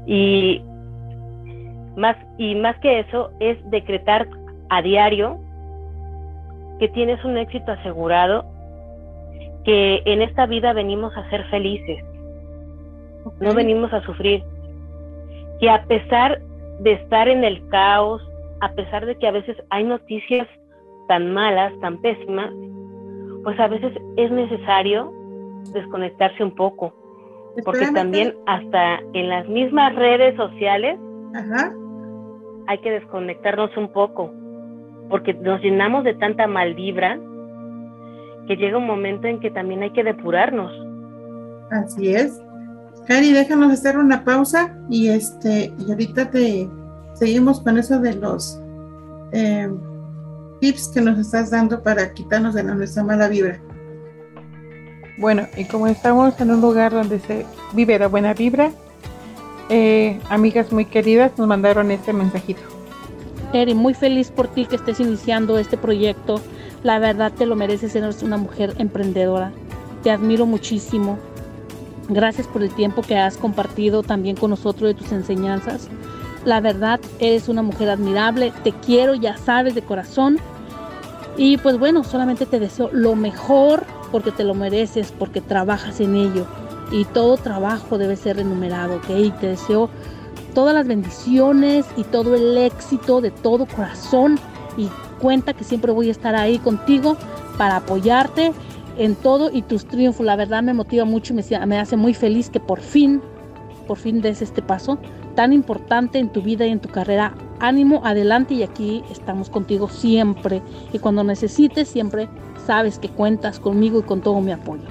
[0.08, 0.62] Y
[1.96, 4.28] más, y más que eso es decretar
[4.70, 5.40] a diario
[6.80, 8.55] que tienes un éxito asegurado
[9.66, 12.04] que en esta vida venimos a ser felices,
[13.40, 14.44] no venimos a sufrir,
[15.60, 16.40] que a pesar
[16.80, 18.22] de estar en el caos,
[18.62, 20.48] a pesar de que a veces hay noticias
[21.08, 22.52] tan malas, tan pésimas,
[23.44, 25.12] pues a veces es necesario
[25.74, 26.94] desconectarse un poco,
[27.64, 31.00] porque también hasta en las mismas redes sociales
[32.68, 34.32] hay que desconectarnos un poco.
[35.10, 37.20] porque nos llenamos de tanta mal vibra
[38.48, 40.72] que llega un momento en que también hay que depurarnos.
[41.72, 42.40] Así es.
[43.08, 46.68] Cari, déjanos hacer una pausa y este y ahorita te
[47.14, 48.60] seguimos con eso de los
[49.32, 49.70] eh,
[50.60, 53.60] tips que nos estás dando para quitarnos de nuestra mala vibra.
[55.18, 58.72] Bueno, y como estamos en un lugar donde se vive la buena vibra,
[59.70, 62.62] eh, amigas muy queridas nos mandaron este mensajito.
[63.54, 66.42] Eri, muy feliz por ti que estés iniciando este proyecto.
[66.86, 69.52] La verdad te lo mereces, eres una mujer emprendedora.
[70.04, 71.18] Te admiro muchísimo.
[72.10, 75.88] Gracias por el tiempo que has compartido también con nosotros de tus enseñanzas.
[76.46, 78.54] La verdad, eres una mujer admirable.
[78.64, 80.38] Te quiero, ya sabes, de corazón.
[81.38, 86.16] Y pues bueno, solamente te deseo lo mejor porque te lo mereces, porque trabajas en
[86.16, 86.46] ello.
[86.92, 89.10] Y todo trabajo debe ser remunerado, ¿ok?
[89.10, 89.90] Y te deseo
[90.54, 94.38] todas las bendiciones y todo el éxito de todo corazón.
[94.78, 97.18] Y cuenta que siempre voy a estar ahí contigo
[97.58, 98.54] para apoyarte
[98.98, 100.26] en todo y tus triunfos.
[100.26, 103.22] La verdad me motiva mucho y me, me hace muy feliz que por fin,
[103.88, 104.98] por fin des este paso
[105.36, 107.34] tan importante en tu vida y en tu carrera.
[107.60, 110.62] Ánimo, adelante y aquí estamos contigo siempre.
[110.94, 112.28] Y cuando necesites, siempre
[112.66, 114.84] sabes que cuentas conmigo y con todo mi apoyo.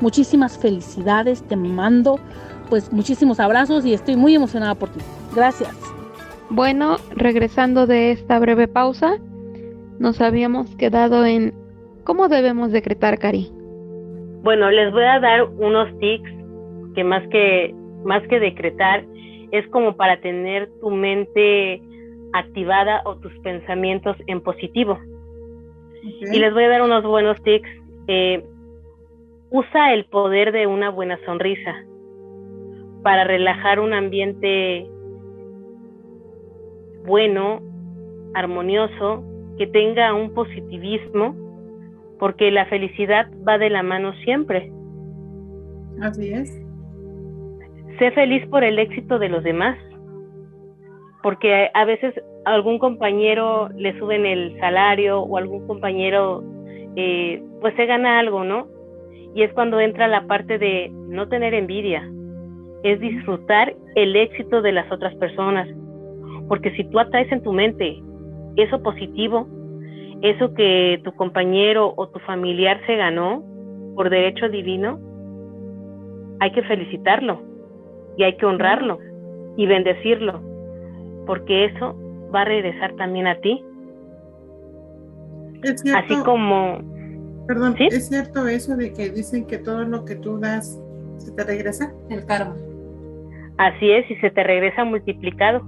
[0.00, 2.18] Muchísimas felicidades, te mando
[2.68, 5.00] pues muchísimos abrazos y estoy muy emocionada por ti.
[5.34, 5.74] Gracias.
[6.50, 9.18] Bueno, regresando de esta breve pausa,
[9.98, 11.54] nos habíamos quedado en
[12.04, 13.50] cómo debemos decretar, Cari.
[14.42, 16.30] Bueno, les voy a dar unos tics
[16.94, 19.04] que más que más que decretar
[19.50, 21.82] es como para tener tu mente
[22.32, 24.98] activada o tus pensamientos en positivo.
[26.02, 27.68] Y les voy a dar unos buenos tics.
[28.06, 28.44] Eh,
[29.50, 31.74] usa el poder de una buena sonrisa
[33.02, 34.86] para relajar un ambiente
[37.04, 37.60] bueno,
[38.34, 39.22] armonioso,
[39.58, 41.34] que tenga un positivismo,
[42.18, 44.72] porque la felicidad va de la mano siempre.
[46.00, 46.50] Así es.
[47.98, 49.78] Sé feliz por el éxito de los demás,
[51.22, 52.14] porque a veces
[52.44, 56.44] algún compañero le suben el salario o algún compañero
[56.94, 58.68] eh, pues se gana algo, ¿no?
[59.34, 62.08] Y es cuando entra la parte de no tener envidia,
[62.82, 65.68] es disfrutar el éxito de las otras personas,
[66.48, 68.00] porque si tú atraes en tu mente
[68.56, 69.46] eso positivo,
[70.22, 73.42] eso que tu compañero o tu familiar se ganó
[73.94, 74.98] por derecho divino,
[76.40, 77.42] hay que felicitarlo
[78.16, 78.98] y hay que honrarlo
[79.56, 80.40] y bendecirlo,
[81.26, 81.96] porque eso
[82.34, 83.64] va a regresar también a ti.
[85.62, 86.78] Es cierto, Así como...
[87.46, 90.80] Perdón, ¿es cierto eso de que dicen que todo lo que tú das
[91.18, 91.92] se te regresa?
[92.10, 92.56] El karma.
[93.56, 95.62] Así es, y se te regresa multiplicado.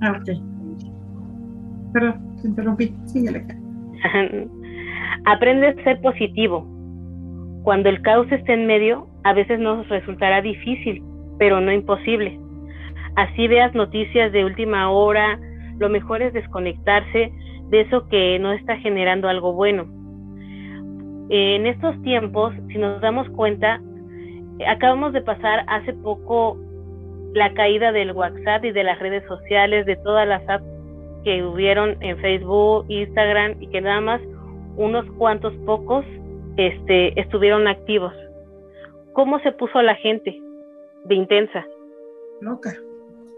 [0.00, 0.53] Ah, ok.
[1.94, 2.92] Perdón, te interrumpí.
[5.26, 6.66] Aprende a ser positivo.
[7.62, 11.02] Cuando el caos esté en medio, a veces nos resultará difícil,
[11.38, 12.38] pero no imposible.
[13.14, 15.38] Así veas noticias de última hora,
[15.78, 17.32] lo mejor es desconectarse
[17.70, 19.86] de eso que no está generando algo bueno.
[21.30, 23.80] En estos tiempos, si nos damos cuenta,
[24.66, 26.58] acabamos de pasar hace poco
[27.34, 30.73] la caída del WhatsApp y de las redes sociales, de todas las apps
[31.24, 34.20] que hubieron en Facebook, Instagram y que nada más
[34.76, 36.04] unos cuantos pocos
[36.56, 38.12] este, estuvieron activos.
[39.12, 40.40] ¿Cómo se puso la gente
[41.04, 41.64] de intensa?
[42.40, 42.74] Loca.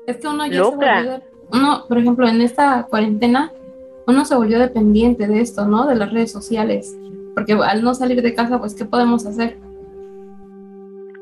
[0.07, 1.23] Es que uno ya se volvió,
[1.53, 3.53] uno, por ejemplo, en esta cuarentena,
[4.07, 5.87] uno se volvió dependiente de esto, ¿no?
[5.87, 6.97] De las redes sociales.
[7.35, 9.57] Porque al no salir de casa, pues, ¿qué podemos hacer?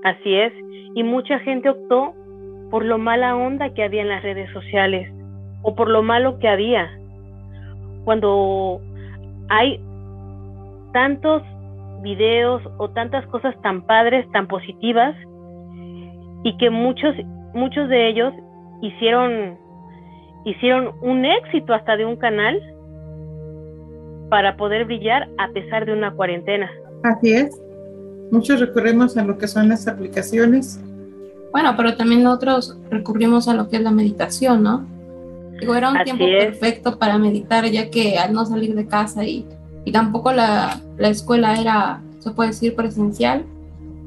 [0.05, 0.53] Así es.
[0.95, 2.15] Y mucha gente optó
[2.71, 5.11] por lo mala onda que había en las redes sociales
[5.65, 6.89] o por lo malo que había.
[8.05, 8.81] Cuando
[9.49, 9.81] hay
[10.93, 11.43] tantos
[12.03, 15.17] videos o tantas cosas tan padres, tan positivas,
[16.45, 17.17] y que muchos,
[17.55, 18.33] muchos de ellos
[18.83, 19.57] hicieron,
[20.45, 22.61] hicieron un éxito hasta de un canal
[24.29, 26.71] para poder brillar a pesar de una cuarentena.
[27.03, 27.61] Así es.
[28.31, 30.81] Muchos recurrimos a lo que son las aplicaciones.
[31.53, 34.94] Bueno, pero también otros recurrimos a lo que es la meditación, ¿no?
[35.65, 39.47] Digo, era un tiempo perfecto para meditar, ya que al no salir de casa y
[39.85, 43.45] y tampoco la, la escuela era, se puede decir, presencial,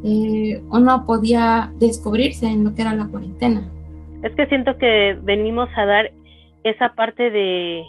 [0.03, 3.61] eh, uno podía descubrirse en lo que era la cuarentena.
[4.23, 6.11] Es que siento que venimos a dar
[6.63, 7.83] esa parte de,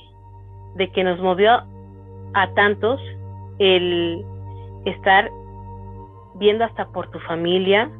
[0.77, 1.63] de que nos movió
[2.35, 3.01] a tantos
[3.59, 4.23] el
[4.85, 5.31] estar
[6.35, 7.91] viendo hasta por tu familia,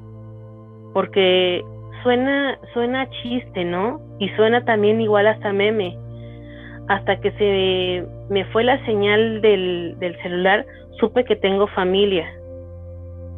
[0.93, 1.65] porque
[2.03, 4.01] suena, suena chiste, ¿no?
[4.19, 5.97] Y suena también igual hasta meme.
[6.89, 10.65] hasta que se me fue la señal del, del celular,
[10.99, 12.27] supe que tengo familia.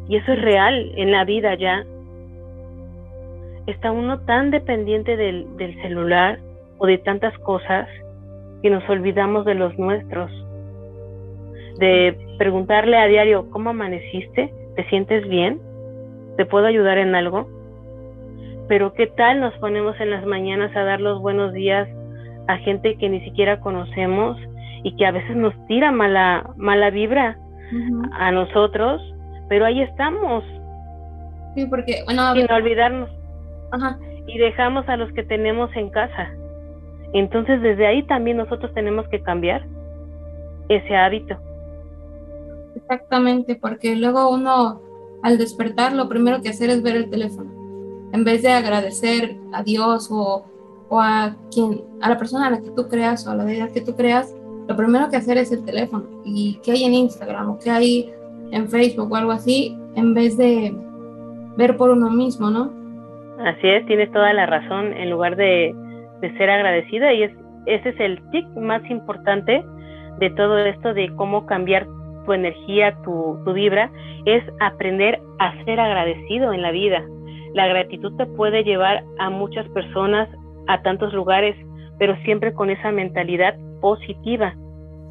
[0.07, 1.85] Y eso es real en la vida ya.
[3.67, 6.39] Está uno tan dependiente del, del celular
[6.77, 7.87] o de tantas cosas
[8.61, 10.31] que nos olvidamos de los nuestros.
[11.77, 14.53] De preguntarle a diario, ¿cómo amaneciste?
[14.75, 15.59] ¿Te sientes bien?
[16.37, 17.47] ¿Te puedo ayudar en algo?
[18.71, 21.89] Pero ¿qué tal nos ponemos en las mañanas a dar los buenos días
[22.47, 24.37] a gente que ni siquiera conocemos
[24.83, 27.37] y que a veces nos tira mala, mala vibra
[28.13, 29.01] a nosotros,
[29.49, 30.45] pero ahí estamos.
[31.53, 33.09] Sí, porque, bueno, sin olvidarnos.
[34.25, 36.29] Y dejamos a los que tenemos en casa.
[37.11, 39.65] Entonces, desde ahí también nosotros tenemos que cambiar
[40.69, 41.35] ese hábito.
[42.77, 44.79] Exactamente, porque luego uno
[45.23, 47.60] al despertar lo primero que hacer es ver el teléfono.
[48.13, 50.45] En vez de agradecer a Dios o,
[50.89, 53.71] o a quien, a la persona a la que tú creas o a la deidad
[53.71, 54.35] que tú creas,
[54.67, 56.05] lo primero que hacer es el teléfono.
[56.25, 58.13] Y qué hay en Instagram o qué hay
[58.51, 60.73] en Facebook o algo así, en vez de
[61.57, 62.71] ver por uno mismo, ¿no?
[63.45, 64.93] Así es, tienes toda la razón.
[64.93, 65.73] En lugar de,
[66.21, 67.31] de ser agradecida, y es,
[67.65, 69.63] ese es el tic más importante
[70.19, 71.87] de todo esto de cómo cambiar
[72.25, 73.91] tu energía, tu, tu vibra,
[74.25, 77.03] es aprender a ser agradecido en la vida.
[77.53, 80.29] La gratitud te puede llevar a muchas personas,
[80.67, 81.55] a tantos lugares,
[81.99, 84.55] pero siempre con esa mentalidad positiva.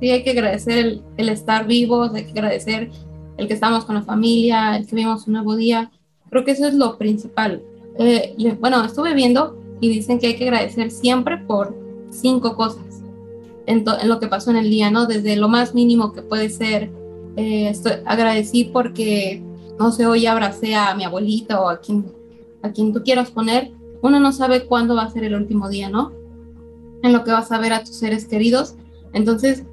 [0.00, 2.90] Sí, hay que agradecer el, estar vivos, hay que agradecer
[3.36, 5.90] el que estamos con la familia, el que vimos un nuevo día.
[6.30, 7.62] Creo que eso es lo principal.
[7.98, 11.74] Eh, bueno, estuve viendo y dicen que hay que agradecer siempre por
[12.10, 13.02] cinco cosas
[13.66, 15.06] en, en, lo que pasó en el día, ¿no?
[15.06, 16.90] Desde lo más mínimo que puede ser
[17.36, 19.42] eh, estoy, agradecí porque,
[19.78, 22.04] no sé, hoy abracé a mi abuelita o a quien,
[22.62, 23.72] a quien tú quieras poner.
[24.02, 26.12] Uno no sabe cuándo va a ser el último día, ¿no?
[27.02, 28.76] En lo que vas a ver a tus seres queridos.
[29.12, 29.64] Entonces,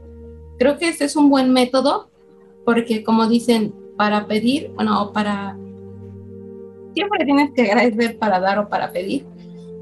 [0.58, 2.10] creo que este es un buen método
[2.66, 5.58] porque, como dicen, para pedir, bueno, para...
[6.94, 9.26] Siempre tienes que agradecer para dar o para pedir.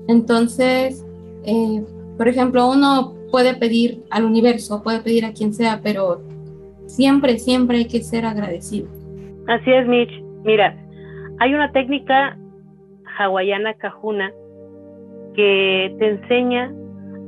[0.08, 1.06] Entonces,
[1.46, 1.84] eh,
[2.18, 6.22] por ejemplo, uno puede pedir al universo, puede pedir a quien sea, pero
[6.88, 8.88] Siempre, siempre hay que ser agradecido.
[9.48, 10.12] Así es, Mitch.
[10.44, 10.76] Mira,
[11.40, 12.38] hay una técnica
[13.18, 14.32] hawaiana cajuna
[15.36, 16.74] que te enseña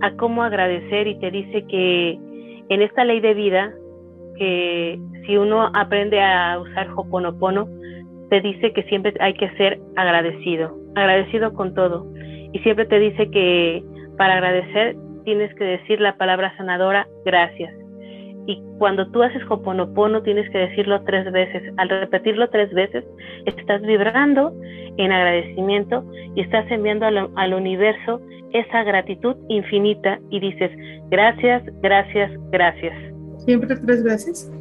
[0.02, 2.20] a cómo agradecer y te dice que
[2.70, 3.74] en esta ley de vida,
[4.38, 7.68] que si uno aprende a usar Hoponopono,
[8.30, 12.06] te dice que siempre hay que ser agradecido, agradecido con todo.
[12.54, 13.84] Y siempre te dice que
[14.18, 17.74] para agradecer tienes que decir la palabra sanadora, gracias.
[18.48, 21.62] Y cuando tú haces Hoponopono tienes que decirlo tres veces.
[21.76, 23.04] Al repetirlo tres veces,
[23.46, 24.54] estás vibrando
[24.96, 28.22] en agradecimiento y estás enviando al, universo
[28.54, 30.72] esa gratitud infinita y dices,
[31.10, 32.96] gracias, gracias, gracias.
[33.40, 34.52] ¿Siempre tres veces?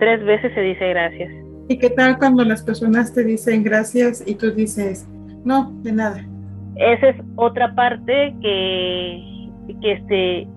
[0.00, 1.32] Tres veces se dice gracias.
[1.68, 5.08] ¿Y qué tal cuando las personas te dicen gracias y tú dices,
[5.44, 6.26] no, de nada?
[6.74, 9.48] Esa es otra parte que,
[9.80, 10.48] que, este,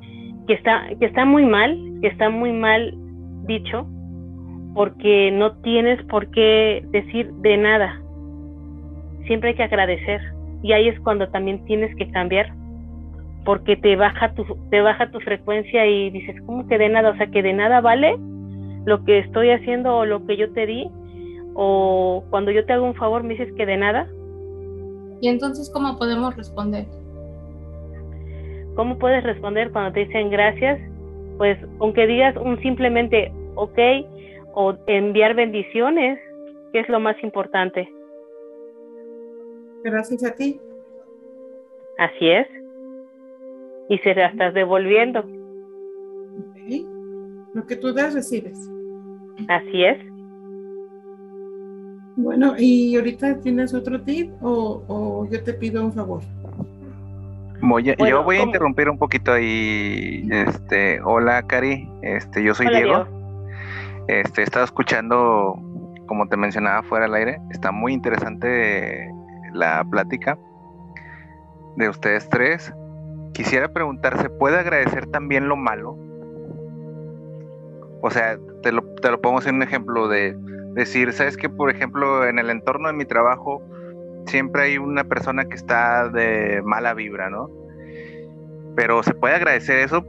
[0.47, 2.93] que, está, que está muy mal, está muy mal
[3.45, 3.87] dicho,
[4.73, 8.01] porque no tienes por qué decir de nada.
[9.25, 10.21] Siempre hay que agradecer.
[10.61, 12.53] Y ahí es cuando también tienes que cambiar,
[13.45, 17.09] porque te baja tu, te baja tu frecuencia y dices, ¿cómo que de nada?
[17.09, 18.17] O sea, que de nada vale
[18.85, 20.89] lo que estoy haciendo o lo que yo te di,
[21.53, 24.07] o cuando yo te hago un favor me dices que de nada.
[25.21, 26.85] Y entonces, ¿cómo podemos responder?
[28.75, 30.79] ¿Cómo puedes responder cuando te dicen gracias?
[31.37, 33.79] Pues aunque digas un simplemente ok
[34.53, 36.19] o enviar bendiciones,
[36.71, 37.89] que es lo más importante.
[39.83, 40.59] Gracias a ti.
[41.97, 42.47] Así es.
[43.89, 45.19] Y se la estás devolviendo.
[46.51, 46.87] Okay.
[47.53, 48.57] Lo que tú das, recibes.
[49.47, 49.97] Así es.
[52.15, 56.21] Bueno, ¿y ahorita tienes otro tip o, o yo te pido un favor?
[57.97, 60.27] Yo voy a interrumpir un poquito ahí.
[60.31, 63.07] Este, hola Cari, este, yo soy Diego.
[64.07, 65.55] Este, he estado escuchando,
[66.07, 69.09] como te mencionaba fuera del aire, está muy interesante
[69.53, 70.37] la plática
[71.77, 72.73] de ustedes tres.
[73.33, 75.97] Quisiera preguntar, ¿se puede agradecer también lo malo?
[78.01, 80.35] O sea, te lo, te lo pongo en un ejemplo de
[80.73, 83.61] decir, ¿sabes que Por ejemplo, en el entorno de mi trabajo,
[84.25, 87.49] siempre hay una persona que está de mala vibra, ¿no?
[88.75, 90.05] Pero se puede agradecer eso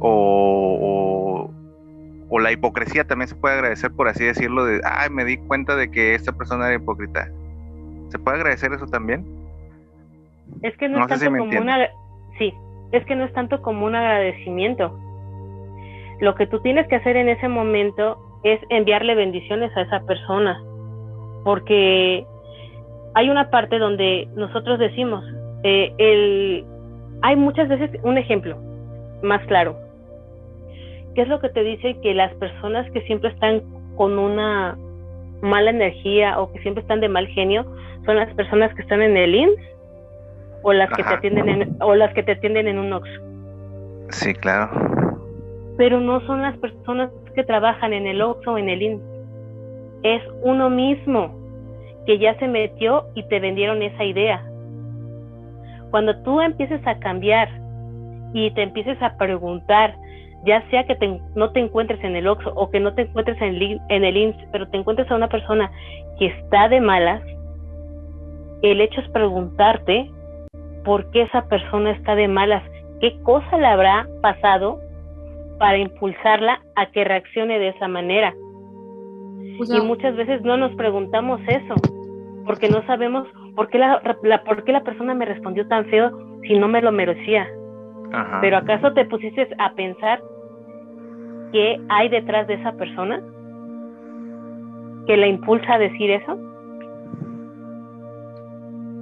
[0.00, 1.50] o,
[2.28, 5.76] o, la hipocresía también se puede agradecer, por así decirlo, de, ay, me di cuenta
[5.76, 7.28] de que esta persona era hipócrita.
[8.08, 9.26] ¿Se puede agradecer eso también?
[10.62, 11.88] Es que no, es tanto como una...
[12.38, 12.54] Sí,
[12.92, 14.98] es que no es tanto como un agradecimiento.
[16.20, 20.62] Lo que tú tienes que hacer en ese momento es enviarle bendiciones a esa persona,
[21.44, 22.26] porque
[23.14, 25.24] hay una parte donde nosotros decimos,
[25.64, 26.64] eh, el,
[27.22, 28.56] hay muchas veces un ejemplo
[29.22, 29.76] más claro.
[31.14, 33.62] ¿Qué es lo que te dice que las personas que siempre están
[33.96, 34.76] con una
[35.42, 37.64] mala energía o que siempre están de mal genio
[38.06, 39.60] son las personas que están en el INS
[40.62, 43.08] o las que te atienden en, o las que te atienden en un OX.
[44.10, 44.70] Sí, claro.
[45.76, 49.02] Pero no son las personas que trabajan en el OX o en el INS.
[50.02, 51.39] Es uno mismo
[52.06, 54.42] que ya se metió y te vendieron esa idea.
[55.90, 57.48] Cuando tú empieces a cambiar
[58.32, 59.94] y te empieces a preguntar,
[60.44, 60.96] ya sea que
[61.34, 64.34] no te encuentres en el OXO o que no te encuentres en el, en el
[64.52, 65.70] pero te encuentres a una persona
[66.18, 67.22] que está de malas,
[68.62, 70.10] el hecho es preguntarte
[70.84, 72.62] por qué esa persona está de malas,
[73.00, 74.78] qué cosa le habrá pasado
[75.58, 78.32] para impulsarla a que reaccione de esa manera.
[79.68, 81.74] Y muchas veces no nos preguntamos eso,
[82.46, 84.00] porque no sabemos por qué la,
[84.44, 86.10] por qué la persona me respondió tan feo
[86.42, 87.46] si no me lo merecía.
[88.40, 90.20] Pero ¿acaso te pusiste a pensar
[91.52, 93.22] qué hay detrás de esa persona
[95.06, 96.38] que la impulsa a decir eso?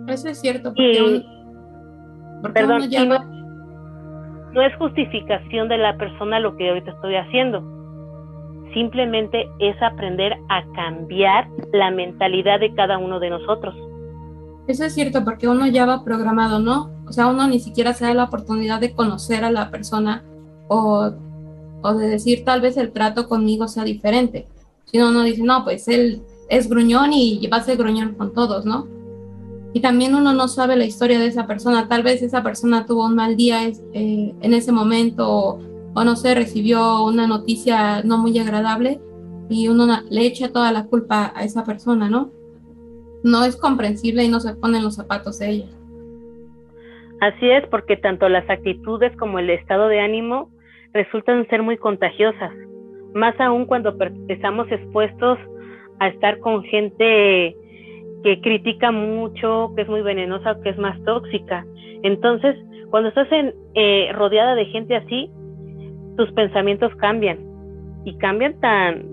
[0.08, 0.72] Eso es cierto.
[0.74, 2.82] Porque perdón,
[4.52, 7.77] no, es justificación de la persona lo que ahorita estoy haciendo.
[8.74, 13.74] Simplemente es aprender a cambiar la mentalidad de cada uno de nosotros.
[14.66, 16.90] Eso es cierto, porque uno ya va programado, ¿no?
[17.06, 20.22] O sea, uno ni siquiera se da la oportunidad de conocer a la persona
[20.68, 21.10] o,
[21.82, 24.46] o de decir tal vez el trato conmigo sea diferente.
[24.84, 28.66] Sino uno dice, no, pues él es gruñón y va a ser gruñón con todos,
[28.66, 28.86] ¿no?
[29.72, 31.88] Y también uno no sabe la historia de esa persona.
[31.88, 35.58] Tal vez esa persona tuvo un mal día eh, en ese momento o,
[35.94, 39.00] o, no sé, recibió una noticia no muy agradable
[39.48, 42.30] y uno le echa toda la culpa a esa persona, ¿no?
[43.22, 45.66] no es comprensible y no se pone en los zapatos de ella.
[47.20, 50.50] Así es, porque tanto las actitudes como el estado de ánimo
[50.92, 52.52] resultan ser muy contagiosas,
[53.14, 53.94] más aún cuando
[54.28, 55.38] estamos expuestos
[55.98, 57.56] a estar con gente
[58.22, 61.66] que critica mucho, que es muy venenosa, que es más tóxica.
[62.02, 62.56] Entonces,
[62.90, 65.30] cuando estás en, eh, rodeada de gente así,
[66.18, 67.38] tus pensamientos cambian
[68.04, 69.04] y cambian tan,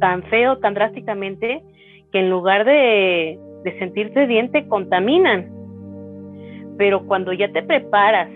[0.00, 1.62] tan feo, tan drásticamente,
[2.10, 3.38] que en lugar de,
[3.78, 5.48] sentirse bien te contaminan.
[6.76, 8.28] Pero cuando ya te preparas,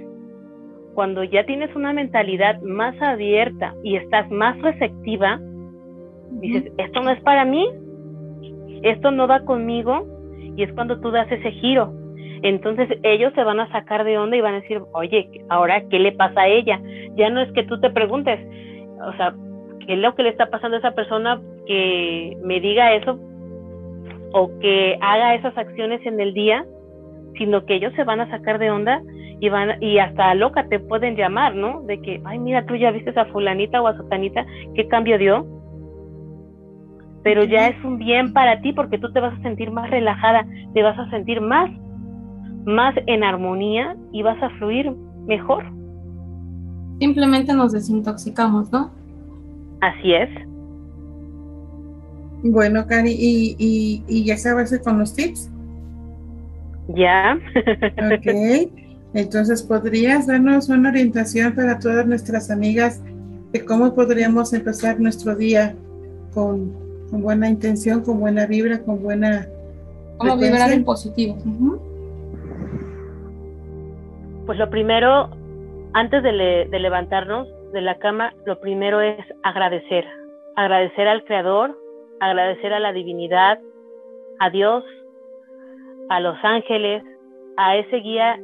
[0.95, 5.41] cuando ya tienes una mentalidad más abierta y estás más receptiva,
[6.31, 7.69] dices, esto no es para mí,
[8.83, 10.07] esto no va conmigo,
[10.57, 11.93] y es cuando tú das ese giro.
[12.45, 15.99] Entonces ellos se van a sacar de onda y van a decir, oye, ahora, ¿qué
[15.99, 16.81] le pasa a ella?
[17.17, 18.39] Ya no es que tú te preguntes,
[19.01, 19.35] o sea,
[19.87, 23.19] ¿qué es lo que le está pasando a esa persona que me diga eso?
[24.37, 26.67] o que haga esas acciones en el día,
[27.39, 29.01] sino que ellos se van a sacar de onda
[29.39, 31.83] y van y hasta loca te pueden llamar, ¿no?
[31.83, 35.47] De que, ay, mira, tú ya viste a fulanita o a sotanita, ¿qué cambio dio?
[37.23, 40.45] Pero ya es un bien para ti porque tú te vas a sentir más relajada,
[40.75, 41.71] te vas a sentir más
[42.65, 44.91] más en armonía y vas a fluir
[45.27, 45.65] mejor.
[46.99, 48.91] Simplemente nos desintoxicamos, ¿no?
[49.81, 50.31] Así es.
[52.43, 55.51] Bueno, Cari, ¿y, y, y ya sabes con los tips?
[56.89, 57.39] Ya.
[57.97, 58.71] ok.
[59.15, 63.01] Entonces, ¿podrías darnos una orientación para todas nuestras amigas
[63.53, 65.77] de cómo podríamos empezar nuestro día
[66.33, 66.73] con,
[67.13, 69.49] buena intención, con buena vibra, con buena...
[70.19, 71.39] ¿Cómo vibrar en positivo?
[74.47, 75.31] Pues lo primero,
[75.95, 80.07] antes de, de levantarnos de la cama, lo primero es agradecer.
[80.57, 81.77] Agradecer al Creador
[82.21, 83.59] agradecer a la divinidad,
[84.39, 84.85] a Dios,
[86.09, 87.03] a los ángeles,
[87.57, 88.39] a ese guía,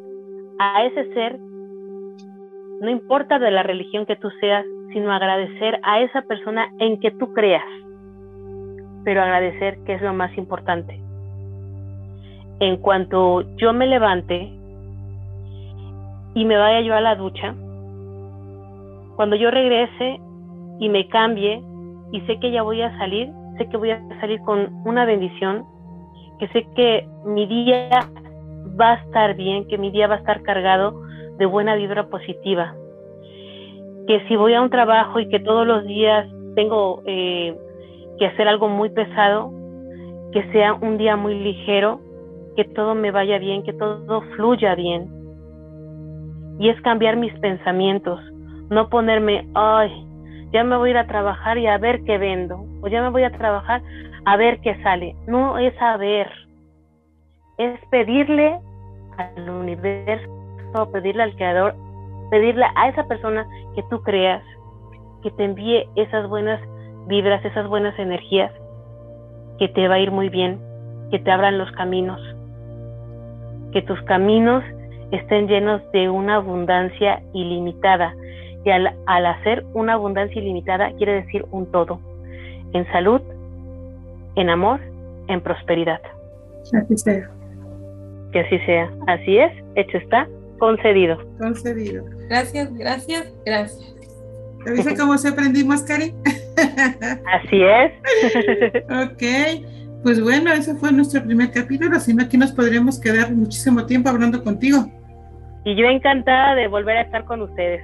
[0.58, 6.22] a ese ser, no importa de la religión que tú seas, sino agradecer a esa
[6.22, 7.64] persona en que tú creas,
[9.04, 11.00] pero agradecer que es lo más importante.
[12.60, 14.52] En cuanto yo me levante
[16.34, 17.54] y me vaya yo a la ducha,
[19.16, 20.18] cuando yo regrese
[20.78, 21.62] y me cambie
[22.12, 25.64] y sé que ya voy a salir, sé que voy a salir con una bendición,
[26.38, 27.90] que sé que mi día
[28.80, 31.02] va a estar bien, que mi día va a estar cargado
[31.38, 32.74] de buena vibra positiva.
[34.06, 37.54] Que si voy a un trabajo y que todos los días tengo eh,
[38.18, 39.52] que hacer algo muy pesado,
[40.32, 42.00] que sea un día muy ligero,
[42.56, 45.19] que todo me vaya bien, que todo fluya bien.
[46.58, 48.20] Y es cambiar mis pensamientos,
[48.68, 50.06] no ponerme, ay,
[50.52, 53.10] ya me voy a ir a trabajar y a ver qué vendo, o ya me
[53.10, 53.82] voy a trabajar
[54.24, 55.14] a ver qué sale.
[55.26, 56.30] No es a ver,
[57.58, 58.58] es pedirle
[59.16, 60.28] al universo,
[60.92, 61.74] pedirle al creador,
[62.30, 64.42] pedirle a esa persona que tú creas,
[65.22, 66.60] que te envíe esas buenas
[67.06, 68.52] vibras, esas buenas energías,
[69.58, 70.58] que te va a ir muy bien,
[71.10, 72.20] que te abran los caminos,
[73.72, 74.64] que tus caminos
[75.12, 78.14] estén llenos de una abundancia ilimitada.
[78.64, 81.98] Y al, hacer una abundancia ilimitada quiere decir un todo,
[82.72, 83.22] en salud,
[84.36, 84.80] en amor,
[85.28, 86.00] en prosperidad.
[86.74, 87.30] Así sea.
[88.32, 88.90] Que así sea.
[89.06, 91.16] Así es, hecho está, concedido.
[91.38, 92.04] Concedido.
[92.28, 93.96] Gracias, gracias, gracias.
[94.64, 96.12] ¿Te dice cómo se aprendimos, Cari?
[97.26, 97.92] Así es.
[98.84, 99.22] ok,
[100.02, 104.10] pues bueno, ese fue nuestro primer capítulo, si no aquí nos podríamos quedar muchísimo tiempo
[104.10, 104.86] hablando contigo.
[105.64, 107.82] Y yo encantada de volver a estar con ustedes.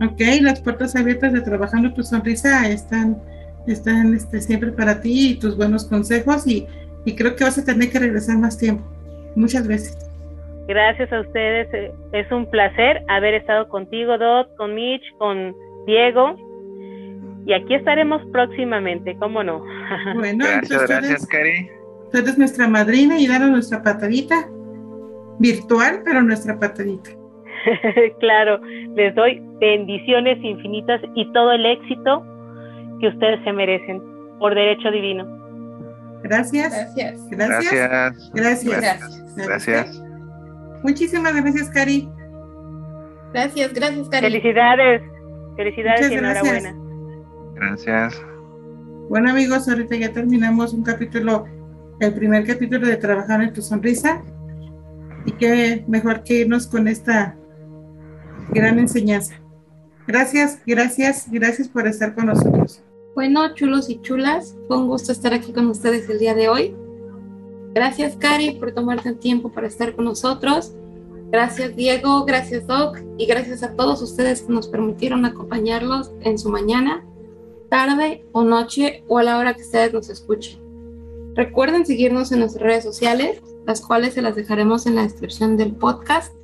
[0.00, 3.16] Ok, las puertas abiertas de Trabajando tu Sonrisa están,
[3.66, 6.66] están este, siempre para ti y tus buenos consejos y,
[7.04, 8.84] y creo que vas a tener que regresar más tiempo.
[9.36, 9.96] Muchas veces.
[10.66, 11.72] Gracias a ustedes.
[11.72, 15.54] Eh, es un placer haber estado contigo, Dot, con Mitch, con
[15.86, 16.36] Diego.
[17.46, 19.64] Y aquí estaremos próximamente, ¿cómo no?
[20.16, 21.68] Bueno, gracias, gracias, Cari.
[22.10, 24.48] Tú eres nuestra madrina y danos nuestra patadita.
[25.38, 27.10] Virtual, pero nuestra patadita.
[28.20, 28.60] claro,
[28.96, 32.24] les doy bendiciones infinitas y todo el éxito
[33.00, 34.02] que ustedes se merecen
[34.38, 35.24] por derecho divino.
[36.22, 36.72] Gracias.
[36.72, 37.28] Gracias.
[37.30, 38.30] Gracias.
[38.32, 38.70] Gracias.
[38.74, 39.36] Gracias.
[39.36, 40.02] gracias.
[40.82, 42.08] Muchísimas gracias, Cari.
[43.32, 44.26] Gracias, gracias, Cari.
[44.26, 45.02] Felicidades.
[45.56, 46.74] Felicidades y enhorabuena.
[47.54, 48.22] Gracias.
[49.08, 51.44] Bueno amigos, ahorita ya terminamos un capítulo,
[52.00, 54.22] el primer capítulo de Trabajar en tu Sonrisa.
[55.24, 57.36] Y qué mejor que irnos con esta
[58.50, 59.34] gran enseñanza.
[60.06, 62.82] Gracias, gracias, gracias por estar con nosotros.
[63.14, 66.74] Bueno, chulos y chulas, fue un gusto estar aquí con ustedes el día de hoy.
[67.74, 70.74] Gracias, Cari, por tomarte el tiempo para estar con nosotros.
[71.32, 76.50] Gracias Diego, gracias Doc y gracias a todos ustedes que nos permitieron acompañarlos en su
[76.50, 77.06] mañana,
[77.70, 80.60] tarde o noche o a la hora que ustedes nos escuchen.
[81.34, 85.72] Recuerden seguirnos en nuestras redes sociales, las cuales se las dejaremos en la descripción del
[85.72, 86.34] podcast.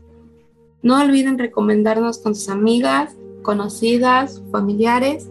[0.83, 5.29] No olviden recomendarnos con sus amigas, conocidas, familiares,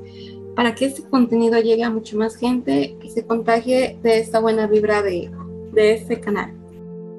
[0.55, 4.67] para que este contenido llegue a mucha más gente y se contagie de esta buena
[4.67, 5.31] vibra de,
[5.71, 6.53] de este canal.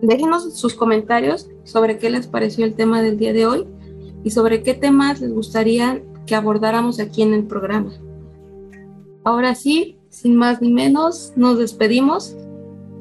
[0.03, 3.67] Déjenos sus comentarios sobre qué les pareció el tema del día de hoy
[4.25, 7.93] y sobre qué temas les gustaría que abordáramos aquí en el programa.
[9.25, 12.37] Ahora sí, sin más ni menos, nos despedimos.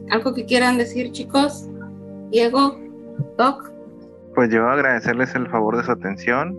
[0.10, 1.70] ¿Algo que quieran decir, chicos?
[2.32, 2.80] Diego,
[3.38, 3.72] Doc.
[4.36, 6.56] Pues yo agradecerles el favor de su atención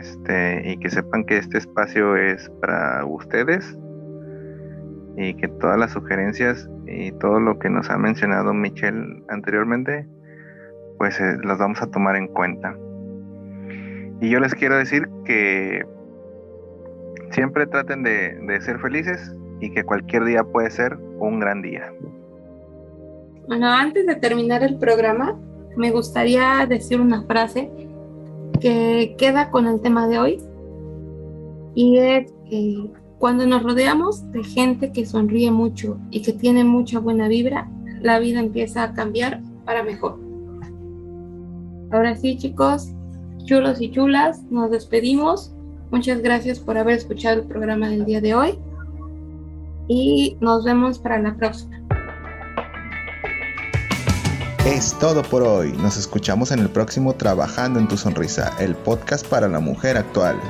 [0.00, 3.76] este, y que sepan que este espacio es para ustedes
[5.16, 10.06] y que todas las sugerencias y todo lo que nos ha mencionado Michelle anteriormente,
[10.98, 12.76] pues eh, las vamos a tomar en cuenta.
[14.20, 15.84] Y yo les quiero decir que
[17.30, 21.92] siempre traten de, de ser felices y que cualquier día puede ser un gran día.
[23.48, 25.36] Bueno, antes de terminar el programa,
[25.76, 27.70] me gustaría decir una frase
[28.60, 30.38] que queda con el tema de hoy
[31.74, 36.98] y es que cuando nos rodeamos de gente que sonríe mucho y que tiene mucha
[36.98, 37.68] buena vibra,
[38.00, 40.18] la vida empieza a cambiar para mejor.
[41.90, 42.92] Ahora sí, chicos,
[43.44, 45.52] chulos y chulas, nos despedimos.
[45.90, 48.58] Muchas gracias por haber escuchado el programa del día de hoy
[49.88, 51.81] y nos vemos para la próxima.
[54.66, 55.72] Es todo por hoy.
[55.72, 60.40] Nos escuchamos en el próximo Trabajando en tu Sonrisa, el podcast para la mujer actual.